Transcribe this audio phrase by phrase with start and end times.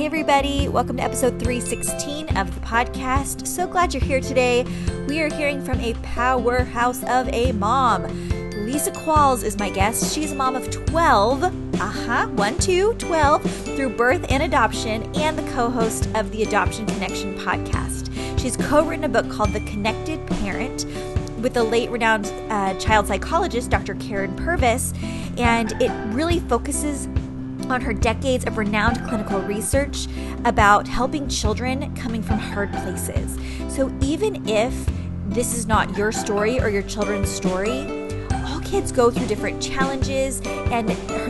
[0.00, 3.46] Hey, everybody, welcome to episode 316 of the podcast.
[3.46, 4.64] So glad you're here today.
[5.06, 8.04] We are hearing from a powerhouse of a mom.
[8.64, 10.14] Lisa Qualls is my guest.
[10.14, 15.36] She's a mom of 12, uh huh, 1, 2, 12, through birth and adoption, and
[15.36, 18.40] the co host of the Adoption Connection podcast.
[18.40, 20.86] She's co written a book called The Connected Parent
[21.42, 23.94] with the late renowned uh, child psychologist, Dr.
[23.96, 24.94] Karyn Purvis,
[25.36, 27.06] and it really focuses
[27.70, 30.06] on her decades of renowned clinical research
[30.44, 33.38] about helping children coming from hard places.
[33.74, 34.74] So even if
[35.26, 40.40] this is not your story or your children's story, all kids go through different challenges,
[40.44, 40.88] and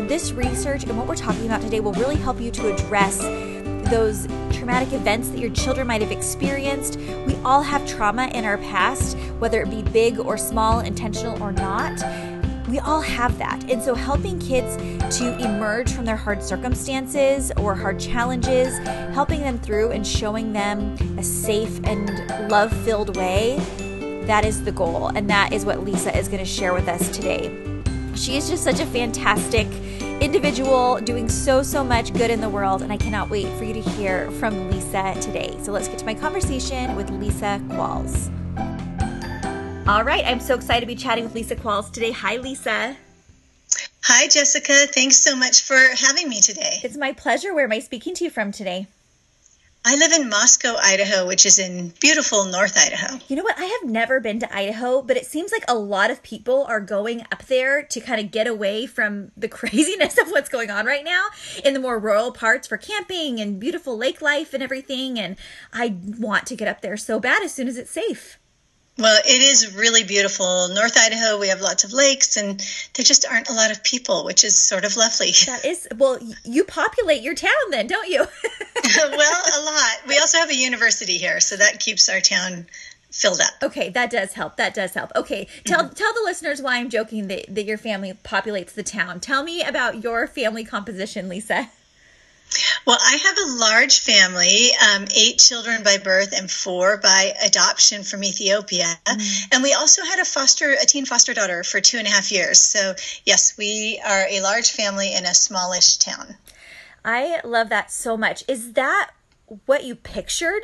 [0.08, 3.18] this research and what we're talking about today will really help you to address
[3.90, 6.98] those traumatic events that your children might have experienced.
[7.26, 11.52] We all have trauma in our past, whether it be big or small, intentional or
[11.52, 12.00] not
[12.70, 13.68] we all have that.
[13.70, 14.76] And so, helping kids
[15.18, 18.78] to emerge from their hard circumstances or hard challenges,
[19.12, 23.56] helping them through and showing them a safe and love filled way,
[24.26, 25.08] that is the goal.
[25.08, 27.48] And that is what Lisa is going to share with us today.
[28.14, 29.66] She is just such a fantastic
[30.20, 32.82] individual doing so, so much good in the world.
[32.82, 35.56] And I cannot wait for you to hear from Lisa today.
[35.62, 38.30] So, let's get to my conversation with Lisa Qualls.
[39.90, 42.12] All right, I'm so excited to be chatting with Lisa Qualls today.
[42.12, 42.96] Hi, Lisa.
[44.04, 44.86] Hi, Jessica.
[44.86, 46.78] Thanks so much for having me today.
[46.84, 47.52] It's my pleasure.
[47.52, 48.86] Where am I speaking to you from today?
[49.84, 53.18] I live in Moscow, Idaho, which is in beautiful North Idaho.
[53.26, 53.58] You know what?
[53.58, 56.78] I have never been to Idaho, but it seems like a lot of people are
[56.78, 60.86] going up there to kind of get away from the craziness of what's going on
[60.86, 61.26] right now
[61.64, 65.18] in the more rural parts for camping and beautiful lake life and everything.
[65.18, 65.36] And
[65.72, 68.38] I want to get up there so bad as soon as it's safe.
[68.98, 70.68] Well, it is really beautiful.
[70.68, 72.60] North Idaho, we have lots of lakes, and
[72.94, 75.32] there just aren't a lot of people, which is sort of lovely.
[75.46, 78.20] That is, well, you populate your town then, don't you?
[78.96, 79.96] well, a lot.
[80.06, 82.66] We also have a university here, so that keeps our town
[83.10, 83.52] filled up.
[83.62, 84.56] Okay, that does help.
[84.56, 85.12] That does help.
[85.16, 85.94] Okay, tell mm-hmm.
[85.94, 89.20] tell the listeners why I'm joking that, that your family populates the town.
[89.20, 91.70] Tell me about your family composition, Lisa.
[92.86, 98.02] Well, I have a large family, um, eight children by birth and four by adoption
[98.02, 98.86] from Ethiopia.
[99.04, 99.54] Mm.
[99.54, 102.32] And we also had a foster, a teen foster daughter for two and a half
[102.32, 102.58] years.
[102.58, 102.94] So,
[103.24, 106.36] yes, we are a large family in a smallish town.
[107.04, 108.44] I love that so much.
[108.48, 109.12] Is that
[109.66, 110.62] what you pictured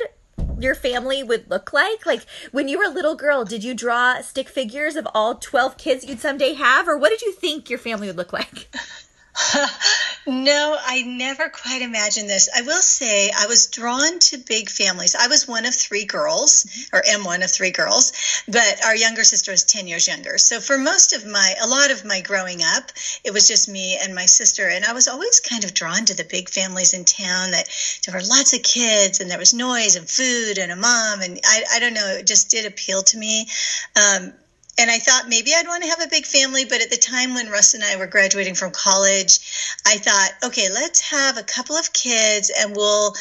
[0.59, 2.05] your family would look like?
[2.05, 5.77] Like when you were a little girl, did you draw stick figures of all 12
[5.77, 6.87] kids you'd someday have?
[6.87, 8.69] Or what did you think your family would look like?
[10.27, 12.49] no, I never quite imagined this.
[12.55, 15.15] I will say I was drawn to big families.
[15.15, 18.13] I was one of three girls, or am one of three girls,
[18.47, 20.37] but our younger sister is 10 years younger.
[20.37, 22.91] So for most of my, a lot of my growing up,
[23.23, 24.67] it was just me and my sister.
[24.67, 27.69] And I was always kind of drawn to the big families in town that
[28.05, 31.21] there were lots of kids and there was noise and food and a mom.
[31.21, 33.47] And I, I don't know, it just did appeal to me.
[33.95, 34.33] Um,
[34.77, 37.33] and I thought maybe I'd want to have a big family, but at the time
[37.33, 39.39] when Russ and I were graduating from college,
[39.85, 43.15] I thought, okay, let's have a couple of kids and we'll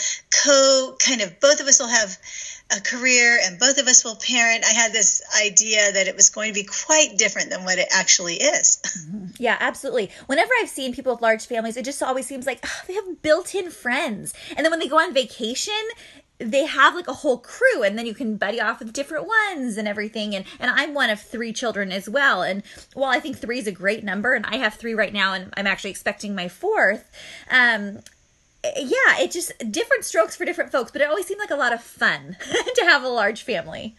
[0.44, 2.18] co kind of both of us will have
[2.76, 4.64] a career and both of us will parent.
[4.64, 7.88] I had this idea that it was going to be quite different than what it
[7.92, 8.82] actually is.
[9.38, 10.10] Yeah, absolutely.
[10.26, 13.20] Whenever I've seen people with large families, it just always seems like oh, they have
[13.20, 14.32] built in friends.
[14.56, 15.74] And then when they go on vacation,
[16.38, 19.76] they have like a whole crew and then you can buddy off with different ones
[19.76, 22.62] and everything and and I'm one of three children as well and
[22.94, 25.52] while I think 3 is a great number and I have 3 right now and
[25.56, 27.10] I'm actually expecting my fourth
[27.50, 28.00] um
[28.64, 31.72] yeah it just different strokes for different folks but it always seemed like a lot
[31.72, 32.36] of fun
[32.74, 33.96] to have a large family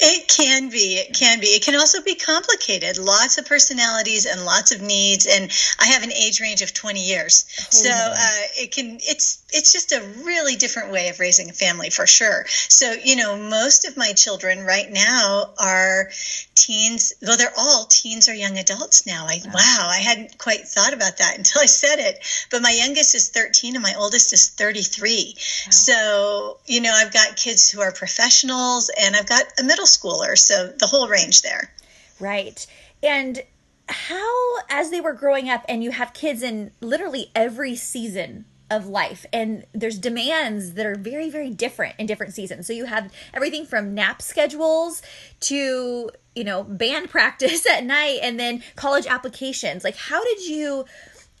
[0.00, 0.96] it can be.
[0.96, 1.46] It can be.
[1.46, 2.98] It can also be complicated.
[2.98, 5.26] Lots of personalities and lots of needs.
[5.26, 7.44] And I have an age range of 20 years.
[7.70, 11.90] So uh, it can, it's, it's just a really different way of raising a family
[11.90, 12.44] for sure.
[12.46, 16.10] So, you know, most of my children right now are
[16.54, 19.26] teens, Well, they're all teens or young adults now.
[19.26, 19.52] I, wow.
[19.54, 22.18] wow, I hadn't quite thought about that until I said it.
[22.50, 25.34] But my youngest is 13 and my oldest is 33.
[25.36, 25.70] Wow.
[25.70, 30.36] So, you know, I've got kids who are professionals and I've got a middle schooler.
[30.36, 31.72] So the whole range there.
[32.18, 32.66] Right.
[33.02, 33.42] And
[33.88, 38.86] how, as they were growing up and you have kids in literally every season of
[38.86, 39.26] life.
[39.32, 42.66] And there's demands that are very very different in different seasons.
[42.66, 45.02] So you have everything from nap schedules
[45.40, 49.84] to you know band practice at night and then college applications.
[49.84, 50.86] Like how did you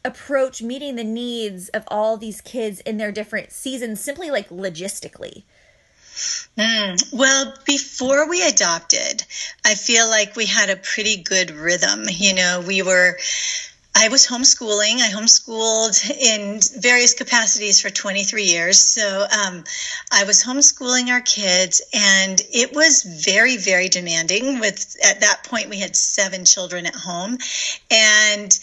[0.04, 5.44] approach meeting the needs of all these kids in their different seasons simply like logistically?
[6.58, 9.24] Mm, well, before we adopted,
[9.64, 12.04] I feel like we had a pretty good rhythm.
[12.10, 13.16] You know, we were
[13.94, 15.00] I was homeschooling.
[15.00, 18.78] I homeschooled in various capacities for 23 years.
[18.78, 19.64] So um,
[20.10, 24.60] I was homeschooling our kids, and it was very, very demanding.
[24.60, 27.38] With at that point, we had seven children at home,
[27.90, 28.58] and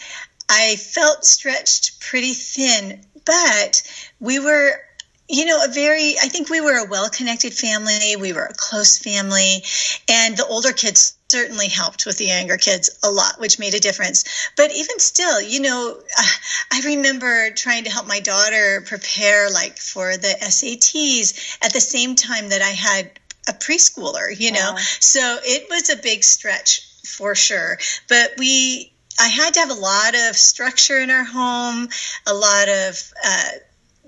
[0.50, 3.02] I felt stretched pretty thin.
[3.26, 3.84] But
[4.20, 4.82] we were
[5.30, 8.16] you know, a very, I think we were a well connected family.
[8.16, 9.64] We were a close family.
[10.10, 13.80] And the older kids certainly helped with the younger kids a lot, which made a
[13.80, 14.26] difference.
[14.56, 15.98] But even still, you know,
[16.72, 22.16] I remember trying to help my daughter prepare like for the SATs at the same
[22.16, 23.12] time that I had
[23.48, 24.74] a preschooler, you know.
[24.74, 24.78] Wow.
[25.00, 27.78] So it was a big stretch for sure.
[28.08, 31.90] But we, I had to have a lot of structure in our home,
[32.26, 33.50] a lot of, uh,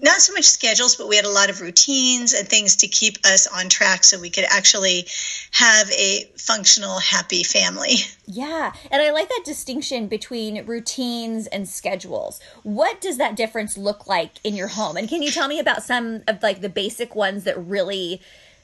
[0.01, 3.17] not so much schedules, but we had a lot of routines and things to keep
[3.25, 5.05] us on track so we could actually
[5.51, 7.95] have a functional, happy family.
[8.33, 8.71] Yeah.
[8.89, 12.39] And I like that distinction between routines and schedules.
[12.63, 14.95] What does that difference look like in your home?
[14.95, 18.21] And can you tell me about some of like the basic ones that really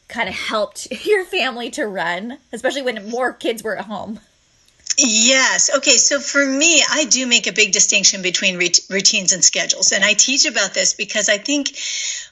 [0.07, 4.21] kind of helped your family to run, especially when more kids were at home?
[4.97, 5.69] Yes.
[5.77, 5.97] Okay.
[5.97, 9.91] So for me, I do make a big distinction between routines and schedules.
[9.91, 11.77] And I teach about this because I think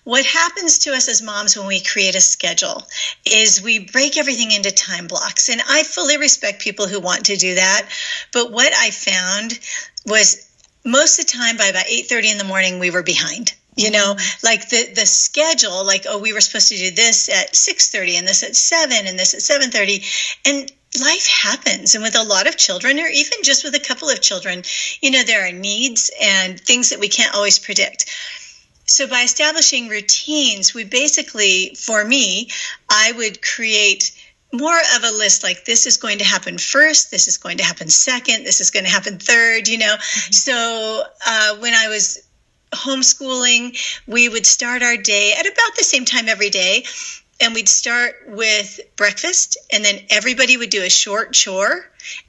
[0.03, 2.83] what happens to us as moms when we create a schedule
[3.23, 5.49] is we break everything into time blocks.
[5.49, 7.87] And I fully respect people who want to do that.
[8.33, 9.59] But what I found
[10.07, 10.49] was
[10.83, 14.13] most of the time by about 8:30 in the morning we were behind you know
[14.15, 14.45] mm-hmm.
[14.45, 18.27] like the the schedule like oh we were supposed to do this at 6:30 and
[18.27, 20.05] this at 7 and this at 7:30
[20.45, 21.95] and life happens.
[21.95, 24.63] And with a lot of children or even just with a couple of children
[25.01, 28.05] you know there are needs and things that we can't always predict.
[28.87, 32.49] So by establishing routines we basically for me
[32.89, 34.11] i would create
[34.53, 37.63] more of a list like this is going to happen first this is going to
[37.63, 39.95] happen second this is going to happen third you know?
[39.95, 40.31] Mm-hmm.
[40.31, 42.19] so uh, when i was
[42.73, 43.77] homeschooling
[44.07, 46.83] we would start our day at about the same time every day
[47.41, 51.85] and we'd start with breakfast and then everybody would do a short chore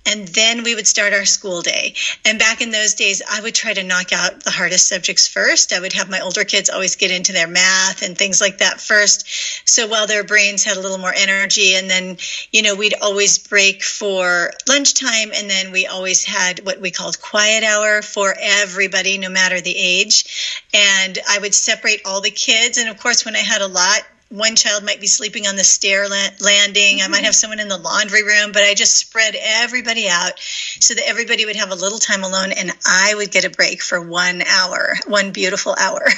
[0.07, 1.95] and then we would start our school day.
[2.25, 5.73] And back in those days i would try to knock out the hardest subjects first.
[5.73, 8.81] I would have my older kids always get into their math and things like that
[8.81, 9.29] first.
[9.69, 12.17] So while their brains had a little more energy and then
[12.51, 17.21] you know we'd always break for lunchtime and then we always had what we called
[17.21, 20.65] quiet hour for everybody no matter the age.
[20.75, 22.79] And i would separate all the kids.
[22.79, 25.65] And of course when i had a lot one child might be sleeping on the
[25.65, 26.41] stair landing.
[26.41, 27.05] Mm-hmm.
[27.05, 27.25] I might mm-hmm.
[27.27, 31.47] have someone in the laundry room, but I just spread everybody out so that everybody
[31.47, 34.97] would have a little time alone and I would get a break for one hour,
[35.07, 36.09] one beautiful hour.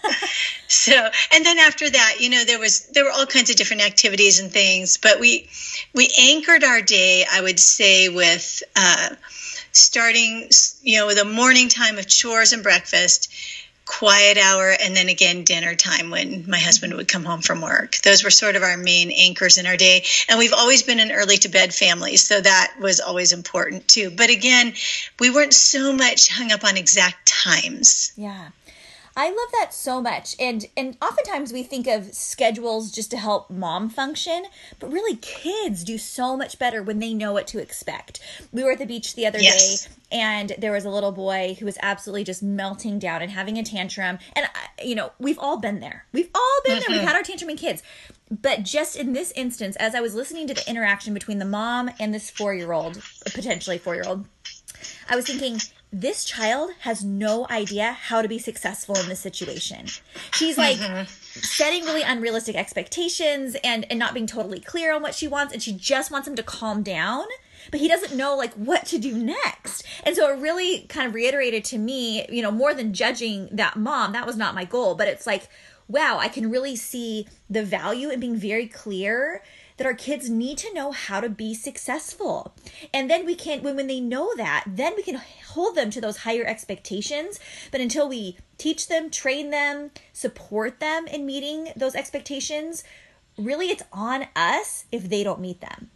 [0.68, 0.92] so,
[1.34, 4.40] and then after that, you know, there was, there were all kinds of different activities
[4.40, 5.48] and things, but we,
[5.94, 9.10] we anchored our day, I would say, with, uh,
[9.72, 10.48] starting,
[10.82, 13.32] you know, with a morning time of chores and breakfast
[13.92, 17.98] quiet hour and then again dinner time when my husband would come home from work.
[17.98, 20.04] Those were sort of our main anchors in our day.
[20.28, 24.10] And we've always been an early to bed family, so that was always important too.
[24.10, 24.72] But again,
[25.20, 28.12] we weren't so much hung up on exact times.
[28.16, 28.48] Yeah.
[29.16, 30.36] I love that so much.
[30.38, 34.44] And and oftentimes we think of schedules just to help mom function,
[34.78, 38.20] but really kids do so much better when they know what to expect.
[38.52, 39.86] We were at the beach the other yes.
[39.86, 43.58] day and there was a little boy who was absolutely just melting down and having
[43.58, 44.18] a tantrum.
[44.34, 44.46] And
[44.82, 46.04] you know, we've all been there.
[46.12, 46.92] We've all been mm-hmm.
[46.92, 47.00] there.
[47.00, 47.82] We've had our tantrum kids.
[48.30, 51.90] But just in this instance, as I was listening to the interaction between the mom
[52.00, 54.26] and this 4-year-old, potentially 4-year-old,
[55.08, 55.58] I was thinking
[55.92, 59.86] this child has no idea how to be successful in this situation.
[60.32, 61.04] She's like mm-hmm.
[61.04, 65.62] setting really unrealistic expectations and and not being totally clear on what she wants and
[65.62, 67.24] she just wants him to calm down
[67.70, 69.84] but he doesn't know like what to do next.
[70.02, 73.76] And so it really kind of reiterated to me, you know, more than judging that
[73.76, 75.48] mom, that was not my goal, but it's like
[75.88, 79.42] wow, I can really see the value in being very clear
[79.76, 82.54] that our kids need to know how to be successful.
[82.92, 86.00] And then we can when when they know that, then we can hold them to
[86.00, 87.40] those higher expectations.
[87.70, 92.84] But until we teach them, train them, support them in meeting those expectations,
[93.36, 95.90] really it's on us if they don't meet them.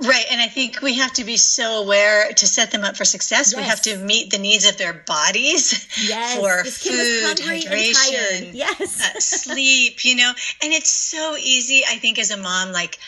[0.00, 0.24] Right.
[0.30, 3.52] And I think we have to be so aware to set them up for success.
[3.52, 3.56] Yes.
[3.56, 6.36] We have to meet the needs of their bodies Yes.
[6.36, 9.00] for This food, hydration, Yes.
[9.00, 10.32] uh, sleep, you know.
[10.62, 12.98] And it's so easy, I think, as a mom, like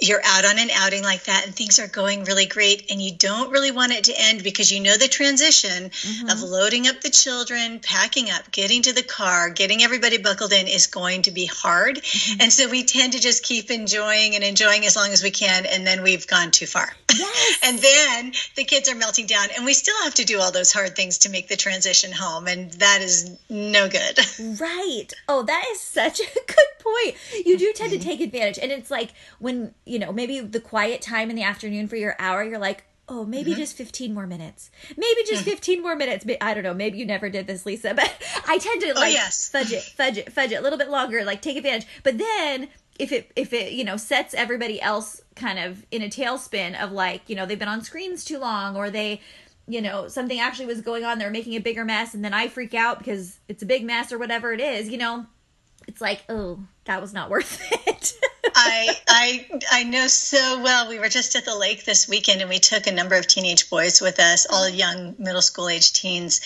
[0.00, 3.12] you're out on an outing like that and things are going really great and you
[3.12, 6.28] don't really want it to end because you know the transition Mm-hmm.
[6.28, 10.66] of loading up the children packing up getting to the car getting everybody buckled in
[10.66, 12.40] is going to be hard Mm-hmm.
[12.40, 15.64] and so we tend to just keep enjoying and enjoying as long as we can
[15.66, 17.58] and then we've gone too far Yes.
[17.64, 20.72] and then the kids are melting down and we still have to do all those
[20.72, 24.18] hard things to make the transition home and that is no good
[24.60, 25.12] Right.
[25.28, 27.14] Oh, that is such a good point.
[27.46, 28.08] You do tend to Mm-hmm.
[28.08, 28.58] take advantage.
[28.58, 32.16] And it's like when, you know, maybe the quiet time in the afternoon for your
[32.18, 33.60] hour, you're like, oh, maybe Mm-hmm.
[33.60, 34.70] just 15 more minutes.
[34.96, 35.50] Maybe just Mm.
[35.50, 36.24] 15 more minutes.
[36.40, 36.72] I don't know.
[36.74, 38.10] Maybe you never did this, Lisa, but
[38.48, 39.48] I tend to like Oh, yes.
[39.50, 41.86] fudge it, fudge it, fudge it a little bit longer, like take advantage.
[42.02, 46.08] But then if it, if it, you know, sets everybody else kind of in a
[46.08, 49.20] tailspin of like, you know, they've been on screens too long or they,
[49.66, 52.48] you know, something actually was going on, they're making a bigger mess, and then I
[52.48, 55.26] freak out because it's a big mess or whatever it is, you know,
[55.88, 58.12] it's like, oh, that was not worth it.
[58.54, 60.88] I I I know so well.
[60.88, 63.68] We were just at the lake this weekend, and we took a number of teenage
[63.68, 66.40] boys with us, all young middle school age teens,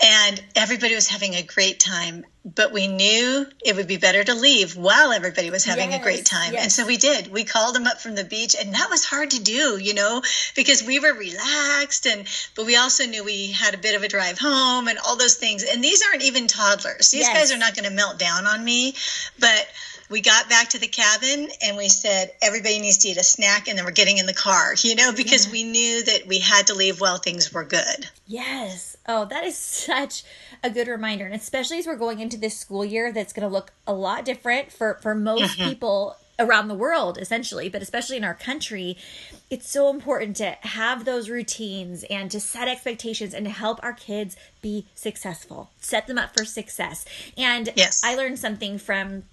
[0.00, 2.24] and everybody was having a great time.
[2.42, 6.24] But we knew it would be better to leave while everybody was having a great
[6.24, 6.62] time, yes.
[6.62, 7.30] and so we did.
[7.30, 10.22] We called them up from the beach, and that was hard to do, you know,
[10.56, 14.08] because we were relaxed, and but we also knew we had a bit of a
[14.08, 15.64] drive home and all those things.
[15.64, 17.36] And these aren't even toddlers; these Yes.
[17.36, 18.94] guys are not going to melt down on me,
[19.38, 19.68] but
[20.10, 23.68] we got back to the cabin and we said everybody needs to eat a snack
[23.68, 26.66] and then we're getting in the car you know because we knew that we had
[26.66, 28.96] to leave while things were good yes.
[29.06, 30.22] Oh, that is such
[30.62, 31.26] a good reminder.
[31.26, 34.24] And especially as we're going into this school year that's going to look a lot
[34.24, 35.70] different for, for most mm-hmm.
[35.70, 38.96] people around the world, essentially, but especially in our country,
[39.50, 43.92] it's so important to have those routines and to set expectations and to help our
[43.92, 47.04] kids be successful, set them up for success.
[47.36, 48.00] And Yes.
[48.04, 49.24] I learned something from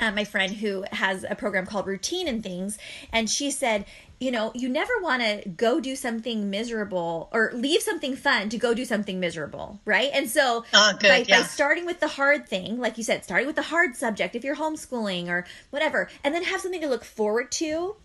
[0.00, 2.78] uh, my friend who has a program called Routine and Things,
[3.12, 3.84] and she said,
[4.18, 8.56] you know, you never want to go do something miserable or leave something fun to
[8.56, 10.10] go do something miserable, right?
[10.14, 13.46] And so, Oh, good, by, by starting with the hard thing, like you said, starting
[13.46, 17.04] with the hard subject, if you're homeschooling or whatever, and then have something to look
[17.04, 17.96] forward to,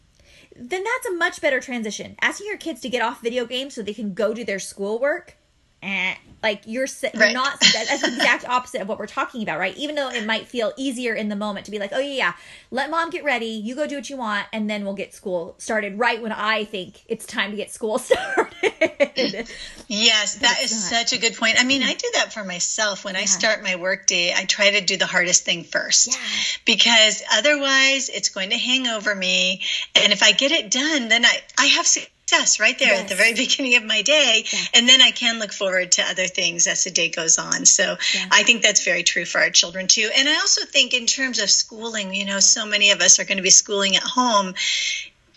[0.53, 2.15] then that's a much better transition.
[2.19, 5.37] Asking your kids to get off video games so they can go do their schoolwork,
[5.81, 7.33] eh, like you're you're Right.
[7.33, 9.75] not that's the exact opposite of what we're talking about, right?
[9.77, 12.33] Even though it might feel easier in the moment to be like, oh yeah, yeah,
[12.71, 15.55] let mom get ready, you go do what you want, and then we'll get school
[15.59, 19.47] started right when I think it's time to get school started.
[19.87, 20.79] yes that is not.
[20.99, 23.75] such a good point i mean i do that for myself when i start my
[23.75, 26.17] work day i try to do the hardest thing first Yeah.
[26.65, 29.61] because otherwise it's going to hang over me
[29.95, 31.85] and if i get it done then i i have
[32.31, 34.45] success right there at the very beginning of my day.
[34.73, 37.65] And then i can look forward to other things as the day goes on.
[37.65, 38.27] So Yeah.
[38.31, 40.09] i think that's very true for our children too.
[40.15, 43.25] And i also think in terms of schooling you know so many of us are
[43.25, 44.53] going to be schooling at home.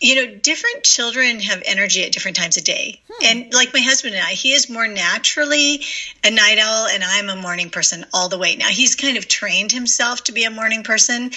[0.01, 3.01] You know, different children have energy at different times of day.
[3.09, 3.25] Hmm.
[3.25, 5.83] And like my husband and I, he is more naturally
[6.21, 8.57] a night owl, and I'm a morning person all the way.
[8.57, 11.31] Now, he's kind of trained himself to be a morning person,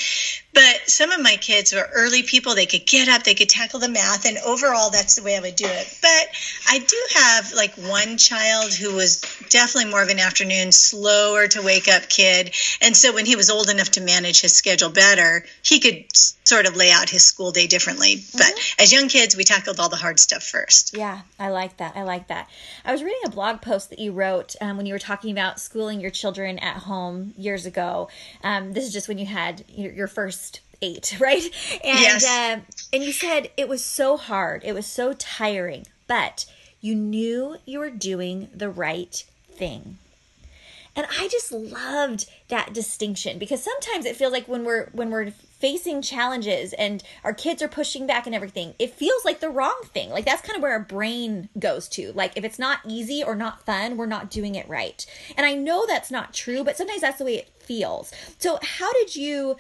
[0.55, 2.55] but some of my kids were early people.
[2.55, 5.41] They could get up, they could tackle the math, and overall, that's the way I
[5.41, 5.99] would do it.
[6.03, 6.29] But
[6.69, 11.63] I do have like one child who was definitely more of an afternoon, slower to
[11.63, 12.55] wake up kid.
[12.83, 16.67] And so when he was old enough to manage his schedule better, he could sort
[16.67, 18.25] of lay out his school day differently.
[18.33, 20.97] But as young kids, we tackled all the hard stuff first.
[20.97, 21.95] Yeah, I like that.
[21.95, 22.49] I like that.
[22.85, 25.61] I was reading a blog post that you wrote um, when you were talking about
[25.61, 28.09] schooling your children at home years ago.
[28.43, 30.48] Um, this is just when you had your, your first
[30.83, 31.45] eight, right?
[31.85, 32.25] And Yes.
[32.25, 32.61] uh,
[32.93, 36.47] and you said it was so hard, it was so tiring, but
[36.81, 39.99] you knew you were doing the right thing.
[40.97, 45.31] And I just loved that distinction because sometimes it feels like when we're when we're
[45.31, 49.81] facing challenges and our kids are pushing back and everything, it feels like the wrong
[49.87, 50.11] thing.
[50.11, 52.13] Like that's kind of where our brain goes to.
[52.15, 55.05] Like if it's not easy or not fun, we're not doing it right.
[55.37, 58.13] And I know that's not true, but sometimes that's the way it feels.
[58.39, 59.57] So how did you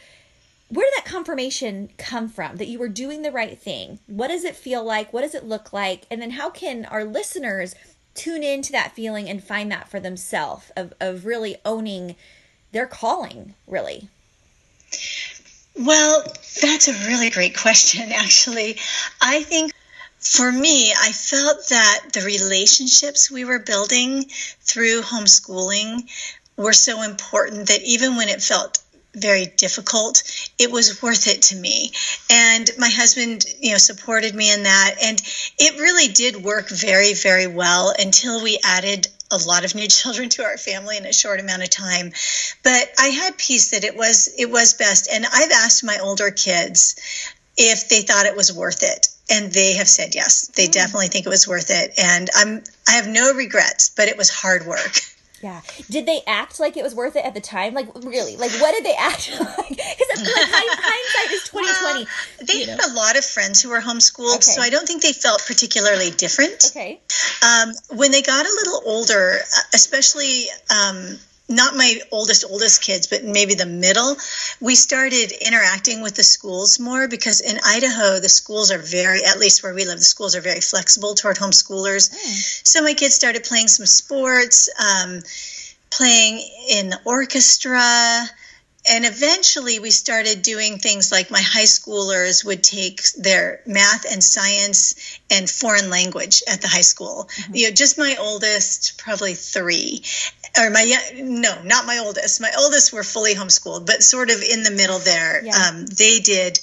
[0.69, 3.99] where did that confirmation come from that you were doing the right thing?
[4.07, 5.13] What does it feel like?
[5.13, 6.07] What does it look like?
[6.11, 7.75] And then how can our listeners
[8.15, 12.17] tune into that feeling and find that for themselves of, of really owning
[12.73, 14.09] their calling, really?
[15.79, 16.25] Well,
[16.61, 18.79] that's a really great question, actually.
[19.23, 19.73] I think
[20.19, 24.25] for me, I felt that the relationships we were building
[24.61, 26.11] through homeschooling
[26.57, 28.83] were so important that even when it felt
[29.21, 30.23] very difficult,
[30.59, 31.93] it was worth it to me.
[32.31, 34.95] And my husband, you know, supported me in that.
[35.03, 35.21] And
[35.59, 40.29] it really did work very, very well until we added a lot of new children
[40.31, 42.13] to our family in a short amount of time.
[42.63, 45.09] But I had peace that it was it was best.
[45.13, 46.97] And I've asked my older kids
[47.57, 49.09] if they thought it was worth it.
[49.31, 50.49] And they have said yes.
[50.49, 50.73] They mm.
[50.73, 51.99] definitely think it was worth it.
[51.99, 55.01] And I'm I have no regrets, but it was hard work.
[55.43, 55.61] Yeah.
[55.89, 57.75] Did they act like it was worth it at the time?
[57.75, 58.37] Like really?
[58.37, 59.69] Like what did they act like?
[59.69, 62.05] Because like, hindsight is twenty twenty.
[62.05, 62.93] Well, they had know.
[62.93, 64.43] a lot of friends who were homeschooled, okay.
[64.43, 66.71] so I don't think they felt particularly different.
[66.71, 67.01] Okay.
[67.43, 71.19] Um, when they got a little older, uh, especially um,
[71.49, 74.17] not my oldest oldest kids but maybe the middle
[74.61, 79.39] we started interacting with the schools more because in idaho the schools are very at
[79.39, 82.67] least where we live the schools are very flexible toward homeschoolers mm.
[82.67, 85.21] so my kids started playing some sports um,
[85.91, 88.29] playing in the orchestra
[88.89, 94.23] and eventually we started doing things like my high schoolers would take their math and
[94.23, 97.55] science and foreign language at the high school mm-hmm.
[97.55, 100.03] you know just my oldest probably three
[100.59, 104.63] or my no not my oldest my oldest were fully homeschooled but sort of in
[104.63, 105.69] the middle there yeah.
[105.69, 106.59] um, they did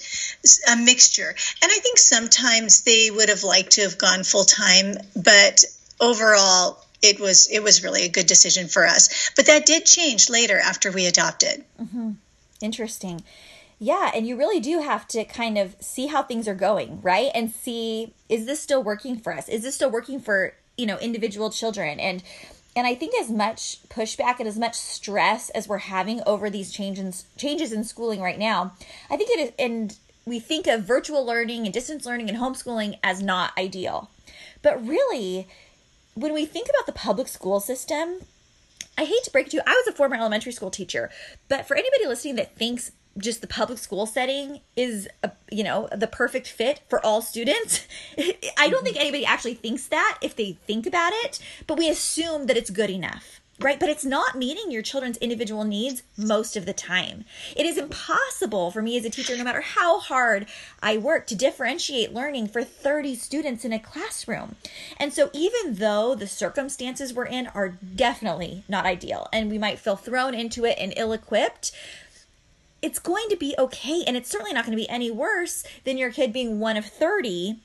[0.72, 4.96] a mixture and i think sometimes they would have liked to have gone full time
[5.16, 5.64] but
[6.00, 9.32] overall it was it was really a good decision for us.
[9.36, 11.64] But that did change later after we adopted.
[11.82, 12.12] Mm-hmm.
[12.62, 13.24] Interesting.
[13.78, 17.30] Yeah, and you really do have to kind of see how things are going, right?
[17.36, 19.50] And see is this still working for us?
[19.50, 22.00] Is this still working for, you know, individual children?
[22.00, 22.24] And
[22.75, 26.72] and I think as much pushback and as much stress as we're having over these
[26.72, 28.74] changes changes in schooling right now,
[29.10, 32.98] I think it is and we think of virtual learning and distance learning and homeschooling
[33.04, 34.10] as not ideal.
[34.62, 35.48] But really,
[36.16, 38.22] when we think about the public school system,
[38.98, 41.12] I hate to break it to you, I was a former elementary school teacher,
[41.50, 45.88] but for anybody listening that thinks just the public school setting is a, you know
[45.96, 48.34] the perfect fit for all students i
[48.68, 48.84] don't mm-hmm.
[48.84, 52.70] think anybody actually thinks that if they think about it but we assume that it's
[52.70, 53.80] good enough right?
[53.80, 57.24] But it's not meeting your children's individual needs most of the time.
[57.56, 60.48] It is impossible for me as a teacher, no matter how hard
[60.82, 64.58] I work, to differentiate learning for 30 students in a classroom.
[64.98, 69.79] And so, even though the circumstances we're in are definitely not ideal and we might
[69.79, 71.72] feel thrown into it and ill equipped,
[72.82, 74.03] it's going to be okay.
[74.06, 76.86] And it's certainly not going to be any worse than your kid being one of
[76.86, 77.60] 30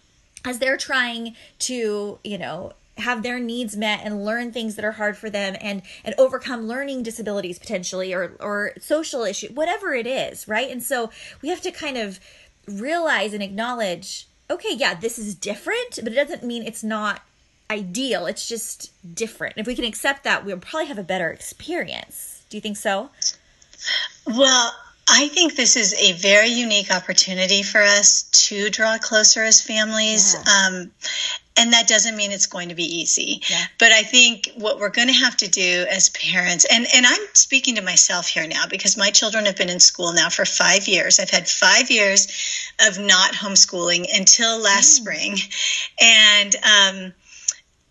[0.45, 4.93] as they're trying to, you know, have their needs met and learn things that are
[4.93, 10.07] hard for them and and overcome learning disabilities potentially or or social issue whatever it
[10.07, 10.71] is right?
[10.71, 11.11] And so
[11.43, 12.21] we have to kind of
[12.67, 17.23] realize and acknowledge okay yeah this is different but it doesn't mean it's not
[17.71, 18.27] ideal.
[18.27, 19.55] It's just different.
[19.57, 22.43] If we can accept that we'll probably have a better experience.
[22.51, 23.11] Do you think so?
[24.27, 24.75] Well
[25.11, 30.35] I think this is a very unique opportunity for us to draw closer as families.
[30.35, 30.69] Yeah.
[30.69, 30.91] Um,
[31.61, 33.65] and that doesn't mean it's going to be easy yeah.
[33.79, 37.21] but i think what we're going to have to do as parents and and i'm
[37.35, 40.89] speaking to myself here now because my children have been in school now for five
[40.89, 42.27] years i've had five years
[42.87, 45.03] of not homeschooling until last mm.
[45.03, 45.37] spring
[46.01, 47.13] and um,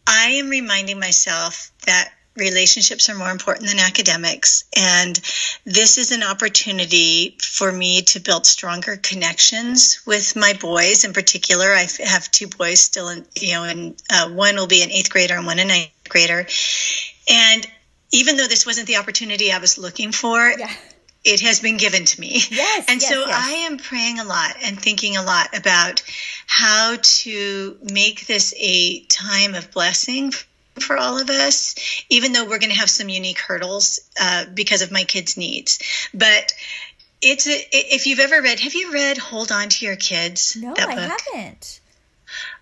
[0.07, 4.63] i am reminding myself that relationships are more important than academics.
[4.75, 5.19] And
[5.65, 11.03] this is an opportunity for me to build stronger connections with my boys.
[11.03, 14.83] In particular, I have two boys still in, you know, and uh, one will be
[14.83, 16.45] an eighth grader and one a ninth grader.
[17.29, 17.67] And
[18.11, 20.71] even though this wasn't the opportunity I was looking for, yeah.
[21.23, 22.41] it has been given to me.
[22.49, 22.85] Yes.
[22.87, 23.29] And yes, so yes.
[23.29, 26.01] I am praying a lot and thinking a lot about
[26.47, 30.33] how to make this a time of blessing
[30.79, 31.75] for all of us,
[32.09, 35.79] even though we're going to have some unique hurdles uh, because of my kids' needs.
[36.13, 36.53] But
[37.21, 40.55] it's a, if you've ever read, have you read Hold On to Your Kids?
[40.55, 41.19] No, I book?
[41.33, 41.79] haven't.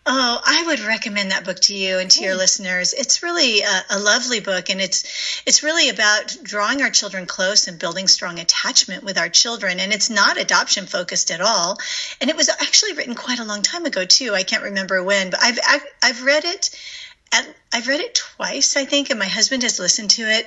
[0.09, 2.93] Oh, I would recommend that book to you and to your listeners.
[2.93, 7.67] It's really a, a, lovely book, and it's it's really about drawing our children close
[7.67, 9.81] and building strong attachment with our children.
[9.81, 11.77] And it's not adoption focused at all.
[12.21, 14.33] And it was actually written quite a long time ago too.
[14.33, 15.59] I can't remember when, but I've
[16.01, 16.69] I've read it
[17.31, 20.45] I've read it twice, I think, and my husband has listened to it.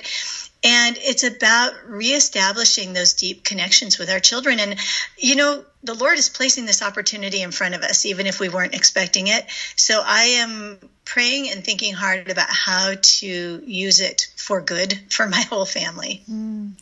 [0.63, 4.59] And it's about reestablishing those deep connections with our children.
[4.59, 4.75] And,
[5.17, 8.47] you know, the Lord is placing this opportunity in front of us, even if we
[8.49, 9.49] weren't expecting it.
[9.75, 15.27] So I am praying and thinking hard about how to use it for good for
[15.27, 16.23] my whole family.
[16.29, 16.73] Mm.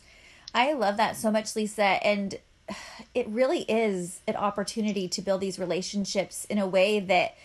[0.53, 1.83] I love that so much, Lisa.
[1.83, 2.37] And
[3.15, 7.35] it really is an opportunity to build these relationships in a way that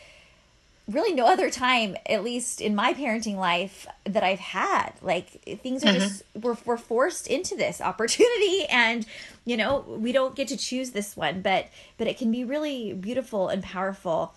[0.91, 4.93] really no other time, at least in my parenting life, that I've had.
[5.01, 5.99] Like things are mm-hmm.
[5.99, 9.07] just we're we're forced into this opportunity, and
[9.45, 11.69] you know we don't get to choose this one, but
[11.99, 14.35] but it can be really beautiful and powerful.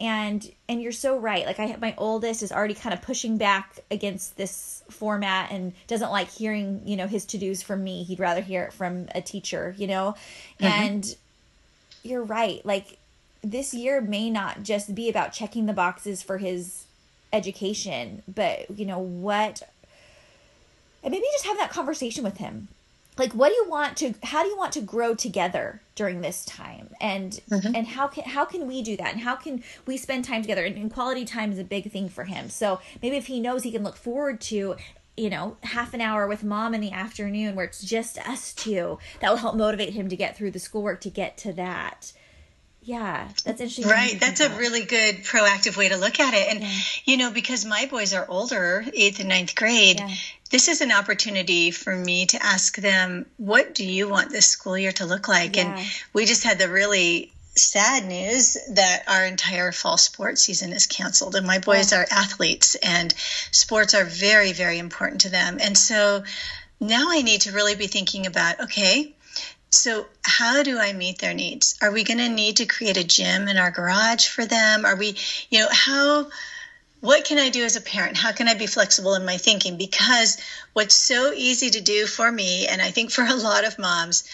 [0.00, 1.44] And and you're so right.
[1.44, 5.72] Like I have my oldest is already kind of pushing back against this format and
[5.88, 8.04] doesn't like hearing you know his to dos from me.
[8.04, 10.14] He'd rather hear it from a teacher, you know,
[10.60, 10.66] mm-hmm.
[10.66, 11.16] and
[12.04, 12.64] you're right.
[12.64, 12.97] Like
[13.50, 16.86] this year may not just be about checking the boxes for his
[17.32, 19.62] education, but you know what
[21.02, 22.68] and maybe just have that conversation with him.
[23.16, 26.44] Like what do you want to how do you want to grow together during this
[26.44, 26.90] time?
[27.00, 27.74] And mm-hmm.
[27.74, 29.12] and how can how can we do that?
[29.12, 30.64] And how can we spend time together?
[30.64, 32.48] And, and quality time is a big thing for him.
[32.48, 34.76] So maybe if he knows he can look forward to
[35.16, 39.00] you know, half an hour with mom in the afternoon where it's just us two,
[39.18, 42.12] that will help motivate him to get through the schoolwork to get to that
[42.88, 46.62] yeah that's interesting right that's a really good proactive way to look at it and
[46.62, 46.72] yeah.
[47.04, 50.08] you know because my boys are older eighth and ninth grade yeah.
[50.50, 54.76] this is an opportunity for me to ask them what do you want this school
[54.78, 55.76] year to look like yeah.
[55.76, 60.86] and we just had the really sad news that our entire fall sports season is
[60.86, 63.12] canceled and my boys are athletes and
[63.50, 66.22] sports are very very important to them and so
[66.80, 69.14] now i need to really be thinking about okay
[69.70, 71.76] so, how do I meet their needs?
[71.82, 74.86] Are we going to need to create a gym in our garage for them?
[74.86, 75.16] Are we,
[75.50, 76.28] you know, how,
[77.00, 78.16] what can I do as a parent?
[78.16, 79.76] How can I be flexible in my thinking?
[79.76, 80.40] Because
[80.72, 84.24] what's so easy to do for me, and I think for a lot of moms,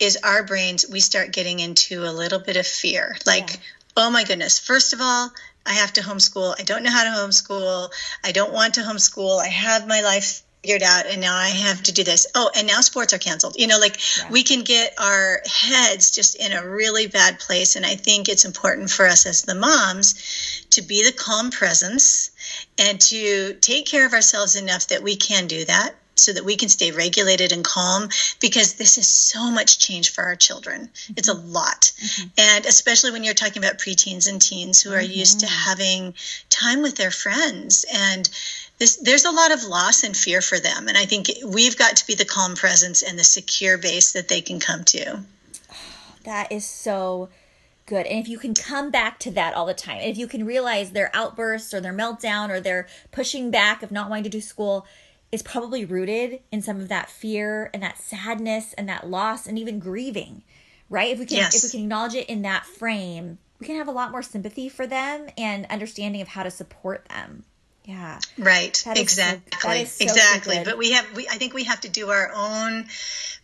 [0.00, 3.16] is our brains, we start getting into a little bit of fear.
[3.24, 3.60] Like, yeah.
[3.96, 5.30] oh my goodness, first of all,
[5.66, 6.54] I have to homeschool.
[6.58, 7.90] I don't know how to homeschool.
[8.22, 9.40] I don't want to homeschool.
[9.40, 12.26] I have my life figured out and now I have to do this.
[12.34, 13.56] Oh, and now sports are canceled.
[13.58, 14.30] You know, like yeah.
[14.30, 17.76] we can get our heads just in a really bad place.
[17.76, 22.30] And I think it's important for us as the moms to be the calm presence
[22.78, 26.56] and to take care of ourselves enough that we can do that so that we
[26.56, 28.08] can stay regulated and calm
[28.40, 30.88] because this is so much change for our children.
[30.88, 31.12] Mm-hmm.
[31.16, 31.92] It's a lot.
[31.96, 32.28] Mm-hmm.
[32.38, 35.12] And especially when you're talking about preteens and teens who are mm-hmm.
[35.12, 36.14] used to having
[36.50, 38.28] time with their friends and
[38.78, 40.88] this, there's a lot of loss and fear for them.
[40.88, 44.28] And I think we've got to be the calm presence and the secure base that
[44.28, 45.20] they can come to.
[46.24, 47.28] That is so
[47.86, 48.06] good.
[48.06, 50.90] And if you can come back to that all the time, if you can realize
[50.90, 54.86] their outbursts or their meltdown or their pushing back of not wanting to do school
[55.30, 59.58] is probably rooted in some of that fear and that sadness and that loss and
[59.58, 60.42] even grieving,
[60.88, 61.12] right?
[61.12, 61.56] If we can yes.
[61.56, 64.68] if we can acknowledge it in that frame, we can have a lot more sympathy
[64.68, 67.44] for them and understanding of how to support them.
[67.84, 68.18] Yeah.
[68.38, 68.82] Right.
[68.96, 69.84] Exactly.
[69.84, 70.62] So, so exactly.
[70.64, 72.86] But we have we I think we have to do our own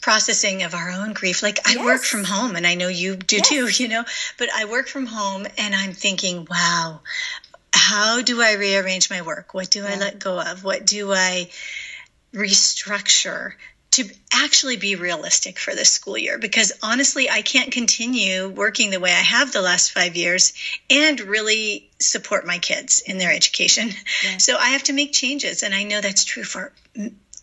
[0.01, 1.43] processing of our own grief.
[1.43, 1.85] Like I yes.
[1.85, 3.49] work from home and I know you do yes.
[3.49, 4.05] too, you know,
[4.39, 7.01] but I work from home and I'm thinking, wow,
[7.75, 9.53] how do I rearrange my work?
[9.53, 9.91] What do yeah.
[9.95, 10.65] I let go of?
[10.65, 11.51] What do I
[12.33, 13.53] restructure
[13.93, 19.01] to actually be realistic for this school year because honestly, I can't continue working the
[19.01, 20.53] way I have the last five years
[20.89, 23.91] and really support my kids in their education.
[24.25, 24.39] Yeah.
[24.39, 25.63] So I have to make changes.
[25.63, 26.73] And I know that's true for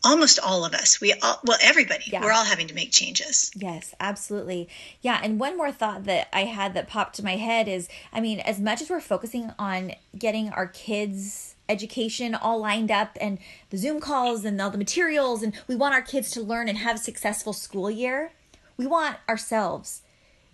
[0.06, 1.02] almost all of us.
[1.02, 2.24] We all, well, everybody, yeah.
[2.24, 3.52] we're all having to make changes.
[3.56, 4.70] Yes, absolutely.
[5.02, 5.20] Yeah.
[5.22, 8.40] And one more thought that I had that popped to my head is I mean,
[8.40, 13.78] as much as we're focusing on getting our kids education all lined up and the
[13.78, 16.96] Zoom calls and all the materials, and we want our kids to learn and have
[16.96, 18.32] a successful school year.
[18.78, 20.02] We want ourselves